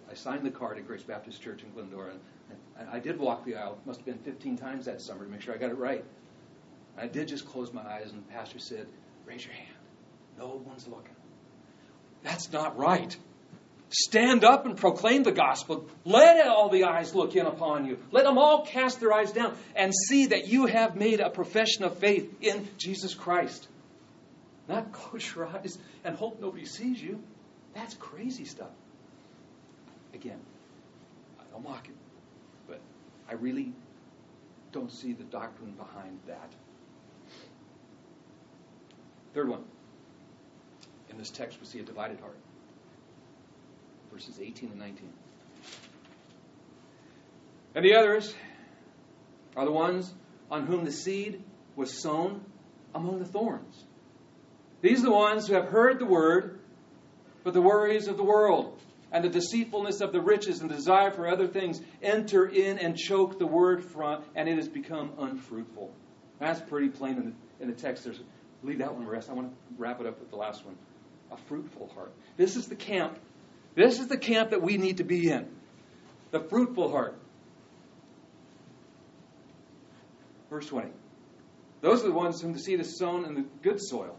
I, 0.09 0.13
signed 0.13 0.45
the 0.45 0.51
card 0.51 0.77
at 0.77 0.87
Grace 0.87 1.03
Baptist 1.03 1.41
Church 1.41 1.63
in 1.63 1.71
Glendora, 1.71 2.11
and, 2.11 2.59
and 2.79 2.89
I 2.89 2.99
did 2.99 3.19
walk 3.19 3.45
the 3.45 3.55
aisle. 3.55 3.77
Must 3.85 3.99
have 3.99 4.05
been 4.05 4.17
15 4.19 4.57
times 4.57 4.85
that 4.85 5.01
summer 5.01 5.25
to 5.25 5.31
make 5.31 5.41
sure 5.41 5.53
I 5.53 5.57
got 5.57 5.71
it 5.71 5.77
right. 5.77 6.03
I 6.97 7.07
did 7.07 7.27
just 7.27 7.45
close 7.45 7.71
my 7.73 7.81
eyes, 7.81 8.11
and 8.11 8.23
the 8.23 8.31
pastor 8.31 8.59
said, 8.59 8.87
"Raise 9.25 9.45
your 9.45 9.53
hand. 9.53 9.77
No 10.37 10.61
one's 10.65 10.87
looking." 10.87 11.15
That's 12.23 12.51
not 12.51 12.77
right. 12.77 13.15
Stand 13.89 14.45
up 14.45 14.65
and 14.65 14.77
proclaim 14.77 15.23
the 15.23 15.33
gospel. 15.33 15.85
Let 16.05 16.47
all 16.47 16.69
the 16.69 16.85
eyes 16.85 17.13
look 17.13 17.35
in 17.35 17.45
upon 17.45 17.85
you. 17.85 17.97
Let 18.11 18.23
them 18.23 18.37
all 18.37 18.65
cast 18.65 19.01
their 19.01 19.11
eyes 19.11 19.33
down 19.33 19.57
and 19.75 19.91
see 19.93 20.27
that 20.27 20.47
you 20.47 20.65
have 20.65 20.95
made 20.95 21.19
a 21.19 21.29
profession 21.29 21.83
of 21.83 21.97
faith 21.97 22.33
in 22.41 22.69
Jesus 22.77 23.13
Christ. 23.13 23.67
Not 24.69 24.93
close 24.93 25.35
your 25.35 25.45
eyes 25.45 25.77
and 26.05 26.15
hope 26.15 26.39
nobody 26.39 26.65
sees 26.65 27.01
you. 27.01 27.21
That's 27.73 27.93
crazy 27.95 28.45
stuff. 28.45 28.71
Again, 30.13 30.39
I 31.39 31.43
don't 31.51 31.63
mock 31.63 31.87
it, 31.87 31.95
but 32.67 32.81
I 33.29 33.33
really 33.33 33.73
don't 34.71 34.91
see 34.91 35.13
the 35.13 35.23
doctrine 35.23 35.71
behind 35.71 36.19
that. 36.27 36.51
Third 39.33 39.49
one. 39.49 39.63
In 41.09 41.17
this 41.17 41.29
text, 41.29 41.59
we 41.59 41.65
see 41.65 41.79
a 41.79 41.83
divided 41.83 42.19
heart 42.19 42.37
verses 44.11 44.39
18 44.39 44.69
and 44.69 44.79
19. 44.79 45.09
And 47.73 47.85
the 47.85 47.95
others 47.95 48.33
are 49.55 49.65
the 49.65 49.71
ones 49.71 50.13
on 50.49 50.65
whom 50.65 50.83
the 50.83 50.91
seed 50.91 51.43
was 51.75 52.01
sown 52.01 52.43
among 52.93 53.19
the 53.19 53.25
thorns. 53.25 53.85
These 54.81 54.99
are 54.99 55.05
the 55.05 55.11
ones 55.11 55.47
who 55.47 55.53
have 55.53 55.67
heard 55.67 55.99
the 55.99 56.05
word, 56.05 56.59
but 57.43 57.53
the 57.53 57.61
worries 57.61 58.07
of 58.07 58.17
the 58.17 58.23
world 58.23 58.79
and 59.11 59.23
the 59.23 59.29
deceitfulness 59.29 60.01
of 60.01 60.11
the 60.11 60.21
riches 60.21 60.61
and 60.61 60.69
desire 60.69 61.11
for 61.11 61.27
other 61.27 61.47
things 61.47 61.81
enter 62.01 62.45
in 62.45 62.79
and 62.79 62.97
choke 62.97 63.39
the 63.39 63.47
word 63.47 63.83
from, 63.83 64.23
and 64.35 64.47
it 64.47 64.55
has 64.55 64.69
become 64.69 65.11
unfruitful. 65.17 65.91
That's 66.39 66.61
pretty 66.61 66.89
plain 66.89 67.17
in 67.17 67.25
the, 67.25 67.63
in 67.63 67.69
the 67.69 67.75
text. 67.75 68.05
There's, 68.05 68.19
leave 68.63 68.79
that 68.79 68.93
one 68.93 69.05
rest. 69.05 69.29
I 69.29 69.33
want 69.33 69.51
to 69.51 69.57
wrap 69.77 69.99
it 69.99 70.07
up 70.07 70.19
with 70.19 70.29
the 70.29 70.37
last 70.37 70.65
one. 70.65 70.75
A 71.31 71.37
fruitful 71.47 71.91
heart. 71.93 72.11
This 72.37 72.55
is 72.55 72.67
the 72.67 72.75
camp 72.75 73.17
this 73.75 73.99
is 73.99 74.07
the 74.07 74.17
camp 74.17 74.49
that 74.51 74.61
we 74.61 74.77
need 74.77 74.97
to 74.97 75.03
be 75.03 75.29
in 75.29 75.47
the 76.31 76.39
fruitful 76.39 76.91
heart. 76.91 77.17
Verse 80.49 80.67
20. 80.67 80.89
Those 81.81 82.03
are 82.03 82.07
the 82.07 82.13
ones 82.13 82.41
whom 82.41 82.53
the 82.53 82.59
seed 82.59 82.79
is 82.79 82.97
sown 82.97 83.25
in 83.25 83.35
the 83.35 83.45
good 83.61 83.81
soil. 83.81 84.17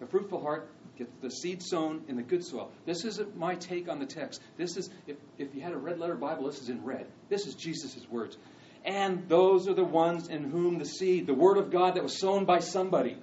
The 0.00 0.06
fruitful 0.06 0.40
heart 0.40 0.68
gets 1.00 1.12
the 1.22 1.30
seed 1.30 1.62
sown 1.62 2.02
in 2.08 2.16
the 2.16 2.22
good 2.22 2.44
soil. 2.44 2.70
This 2.84 3.06
isn't 3.06 3.34
my 3.34 3.54
take 3.54 3.88
on 3.88 3.98
the 3.98 4.06
text. 4.06 4.42
This 4.58 4.76
is, 4.76 4.90
if, 5.06 5.16
if 5.38 5.54
you 5.54 5.62
had 5.62 5.72
a 5.72 5.78
red 5.78 5.98
letter 5.98 6.14
Bible, 6.14 6.44
this 6.44 6.60
is 6.60 6.68
in 6.68 6.84
red. 6.84 7.06
This 7.30 7.46
is 7.46 7.54
Jesus' 7.54 8.06
words. 8.10 8.36
And 8.84 9.26
those 9.26 9.66
are 9.66 9.72
the 9.72 9.84
ones 9.84 10.28
in 10.28 10.44
whom 10.44 10.78
the 10.78 10.84
seed, 10.84 11.26
the 11.26 11.34
word 11.34 11.56
of 11.56 11.70
God 11.70 11.94
that 11.94 12.02
was 12.02 12.18
sown 12.18 12.44
by 12.44 12.58
somebody, 12.58 13.16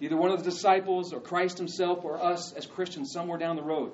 either 0.00 0.16
one 0.16 0.30
of 0.30 0.42
the 0.42 0.50
disciples 0.50 1.12
or 1.12 1.20
Christ 1.20 1.58
himself 1.58 2.04
or 2.04 2.22
us 2.22 2.54
as 2.54 2.64
Christians 2.64 3.12
somewhere 3.12 3.38
down 3.38 3.56
the 3.56 3.62
road. 3.62 3.92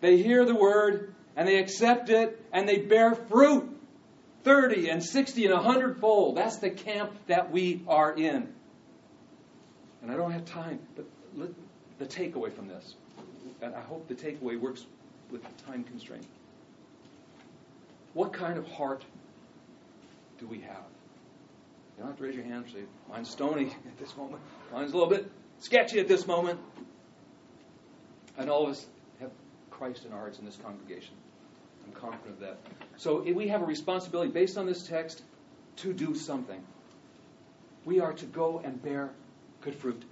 They 0.00 0.22
hear 0.22 0.46
the 0.46 0.54
word 0.54 1.14
and 1.36 1.46
they 1.46 1.58
accept 1.58 2.08
it 2.08 2.42
and 2.52 2.66
they 2.66 2.78
bear 2.78 3.14
fruit 3.14 3.68
30 4.44 4.88
and 4.88 5.04
60 5.04 5.44
and 5.44 5.54
100 5.54 6.00
fold. 6.00 6.38
That's 6.38 6.56
the 6.56 6.70
camp 6.70 7.12
that 7.26 7.50
we 7.50 7.82
are 7.86 8.14
in. 8.14 8.48
And 10.00 10.10
I 10.10 10.16
don't 10.16 10.32
have 10.32 10.46
time, 10.46 10.78
but 10.96 11.04
the 11.98 12.06
takeaway 12.06 12.52
from 12.52 12.68
this, 12.68 12.94
and 13.62 13.74
I 13.74 13.80
hope 13.80 14.08
the 14.08 14.14
takeaway 14.14 14.58
works 14.58 14.86
with 15.30 15.42
the 15.42 15.62
time 15.64 15.84
constraint. 15.84 16.26
What 18.14 18.32
kind 18.32 18.58
of 18.58 18.66
heart 18.66 19.04
do 20.38 20.46
we 20.46 20.60
have? 20.60 20.84
You 21.96 22.04
don't 22.04 22.08
have 22.08 22.16
to 22.18 22.24
raise 22.24 22.34
your 22.34 22.44
hand 22.44 22.64
and 22.64 22.72
say, 22.72 22.80
Mine's 23.08 23.30
stony 23.30 23.66
at 23.86 23.98
this 23.98 24.16
moment. 24.16 24.42
Mine's 24.72 24.92
a 24.92 24.96
little 24.96 25.10
bit 25.10 25.30
sketchy 25.60 26.00
at 26.00 26.08
this 26.08 26.26
moment. 26.26 26.58
And 28.38 28.48
all 28.48 28.64
of 28.64 28.70
us 28.70 28.86
have 29.20 29.30
Christ 29.70 30.04
in 30.06 30.12
our 30.12 30.18
hearts 30.18 30.38
in 30.38 30.44
this 30.44 30.56
congregation. 30.56 31.14
I'm 31.84 31.92
confident 31.92 32.34
of 32.34 32.40
that. 32.40 32.58
So 32.96 33.22
we 33.22 33.48
have 33.48 33.62
a 33.62 33.66
responsibility 33.66 34.30
based 34.30 34.56
on 34.56 34.66
this 34.66 34.86
text 34.86 35.22
to 35.76 35.92
do 35.92 36.14
something. 36.14 36.62
We 37.84 38.00
are 38.00 38.12
to 38.14 38.26
go 38.26 38.60
and 38.64 38.82
bear 38.82 39.10
good 39.60 39.74
fruit. 39.74 40.02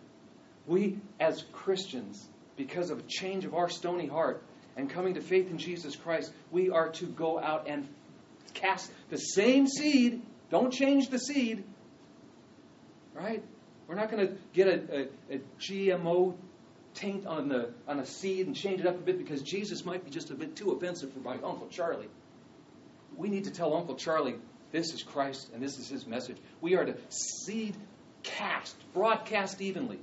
We, 0.68 0.98
as 1.18 1.42
Christians, 1.52 2.28
because 2.56 2.90
of 2.90 2.98
a 2.98 3.02
change 3.02 3.46
of 3.46 3.54
our 3.54 3.70
stony 3.70 4.06
heart 4.06 4.42
and 4.76 4.90
coming 4.90 5.14
to 5.14 5.22
faith 5.22 5.50
in 5.50 5.56
Jesus 5.56 5.96
Christ, 5.96 6.30
we 6.50 6.68
are 6.68 6.90
to 6.90 7.06
go 7.06 7.40
out 7.40 7.66
and 7.66 7.88
cast 8.52 8.92
the 9.08 9.16
same 9.16 9.66
seed. 9.66 10.22
Don't 10.50 10.70
change 10.70 11.08
the 11.08 11.18
seed. 11.18 11.64
Right? 13.14 13.42
We're 13.86 13.94
not 13.94 14.10
going 14.10 14.28
to 14.28 14.34
get 14.52 14.68
a, 14.68 15.08
a, 15.30 15.36
a 15.36 15.40
GMO 15.58 16.36
taint 16.92 17.26
on, 17.26 17.48
the, 17.48 17.70
on 17.86 17.98
a 17.98 18.06
seed 18.06 18.46
and 18.46 18.54
change 18.54 18.80
it 18.80 18.86
up 18.86 18.96
a 18.96 19.02
bit 19.02 19.16
because 19.16 19.40
Jesus 19.40 19.86
might 19.86 20.04
be 20.04 20.10
just 20.10 20.30
a 20.30 20.34
bit 20.34 20.54
too 20.54 20.72
offensive 20.72 21.12
for 21.12 21.20
my 21.20 21.34
Uncle 21.34 21.68
Charlie. 21.70 22.08
We 23.16 23.30
need 23.30 23.44
to 23.44 23.50
tell 23.50 23.74
Uncle 23.74 23.94
Charlie 23.94 24.36
this 24.70 24.92
is 24.92 25.02
Christ 25.02 25.48
and 25.54 25.62
this 25.62 25.78
is 25.78 25.88
his 25.88 26.06
message. 26.06 26.36
We 26.60 26.76
are 26.76 26.84
to 26.84 26.94
seed 27.08 27.74
cast, 28.22 28.76
broadcast 28.92 29.62
evenly 29.62 29.98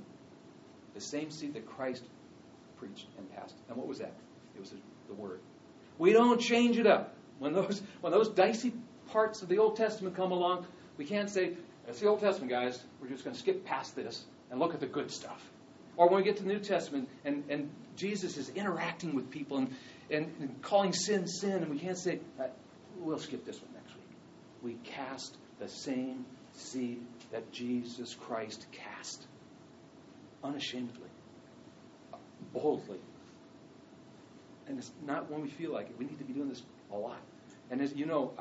the 0.96 1.00
same 1.02 1.30
seed 1.30 1.54
that 1.54 1.66
Christ 1.66 2.02
preached 2.78 3.06
and 3.18 3.30
passed. 3.36 3.54
And 3.68 3.76
what 3.76 3.86
was 3.86 3.98
that? 3.98 4.14
It 4.54 4.60
was 4.60 4.72
the 5.08 5.14
Word. 5.14 5.40
We 5.98 6.12
don't 6.12 6.40
change 6.40 6.78
it 6.78 6.86
up. 6.86 7.14
When 7.38 7.52
those, 7.52 7.82
when 8.00 8.12
those 8.12 8.30
dicey 8.30 8.72
parts 9.12 9.42
of 9.42 9.48
the 9.48 9.58
Old 9.58 9.76
Testament 9.76 10.16
come 10.16 10.32
along, 10.32 10.66
we 10.96 11.04
can't 11.04 11.28
say, 11.28 11.52
it's 11.86 12.00
the 12.00 12.08
Old 12.08 12.20
Testament, 12.20 12.50
guys. 12.50 12.82
We're 13.00 13.08
just 13.08 13.24
going 13.24 13.34
to 13.34 13.40
skip 13.40 13.64
past 13.66 13.94
this 13.94 14.24
and 14.50 14.58
look 14.58 14.72
at 14.72 14.80
the 14.80 14.86
good 14.86 15.10
stuff. 15.10 15.40
Or 15.98 16.08
when 16.08 16.18
we 16.18 16.24
get 16.24 16.38
to 16.38 16.42
the 16.42 16.48
New 16.48 16.60
Testament 16.60 17.08
and, 17.24 17.44
and 17.50 17.70
Jesus 17.96 18.38
is 18.38 18.48
interacting 18.50 19.14
with 19.14 19.30
people 19.30 19.58
and, 19.58 19.74
and, 20.10 20.32
and 20.40 20.62
calling 20.62 20.94
sin 20.94 21.26
sin, 21.26 21.62
and 21.62 21.68
we 21.68 21.78
can't 21.78 21.98
say, 21.98 22.20
uh, 22.40 22.44
we'll 22.98 23.18
skip 23.18 23.44
this 23.44 23.60
one 23.60 23.70
next 23.74 23.94
week. 23.94 24.08
We 24.62 24.74
cast 24.90 25.36
the 25.58 25.68
same 25.68 26.24
seed 26.54 27.02
that 27.32 27.52
Jesus 27.52 28.14
Christ 28.14 28.66
cast 28.72 29.26
unashamedly, 30.42 31.08
boldly. 32.52 33.00
And 34.68 34.78
it's 34.78 34.90
not 35.04 35.30
when 35.30 35.42
we 35.42 35.48
feel 35.50 35.72
like 35.72 35.86
it. 35.86 35.98
We 35.98 36.06
need 36.06 36.18
to 36.18 36.24
be 36.24 36.32
doing 36.32 36.48
this 36.48 36.62
a 36.92 36.96
lot. 36.96 37.20
And 37.70 37.80
as 37.80 37.94
you 37.94 38.06
know, 38.06 38.32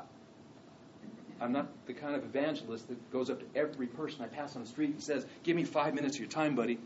I'm 1.40 1.52
not 1.52 1.68
the 1.86 1.94
kind 1.94 2.16
of 2.16 2.24
evangelist 2.24 2.88
that 2.88 3.12
goes 3.12 3.30
up 3.30 3.40
to 3.40 3.60
every 3.60 3.88
person 3.88 4.24
I 4.24 4.28
pass 4.28 4.56
on 4.56 4.64
the 4.64 4.68
street 4.68 4.92
and 4.92 5.04
says, 5.04 5.26
"Give 5.44 5.56
me 5.56 5.64
five 5.64 5.94
minutes 5.94 6.16
of 6.16 6.22
your 6.22 6.30
time, 6.30 6.56
buddy." 6.56 6.80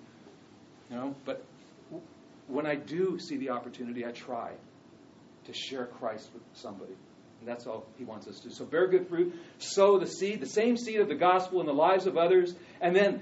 You 0.89 0.95
know, 0.95 1.15
but 1.25 1.45
when 2.47 2.65
I 2.65 2.75
do 2.75 3.19
see 3.19 3.37
the 3.37 3.51
opportunity, 3.51 4.05
I 4.05 4.11
try 4.11 4.53
to 5.45 5.53
share 5.53 5.85
Christ 5.85 6.29
with 6.33 6.43
somebody. 6.53 6.95
And 7.39 7.47
that's 7.47 7.67
all 7.67 7.85
he 7.97 8.03
wants 8.03 8.27
us 8.27 8.39
to 8.39 8.49
do. 8.49 8.53
So 8.53 8.65
bear 8.65 8.87
good 8.87 9.07
fruit, 9.07 9.33
sow 9.59 9.99
the 9.99 10.07
seed, 10.07 10.41
the 10.41 10.47
same 10.47 10.75
seed 10.75 10.99
of 10.99 11.07
the 11.07 11.15
gospel 11.15 11.61
in 11.61 11.67
the 11.67 11.73
lives 11.73 12.07
of 12.07 12.17
others, 12.17 12.53
and 12.81 12.95
then 12.95 13.21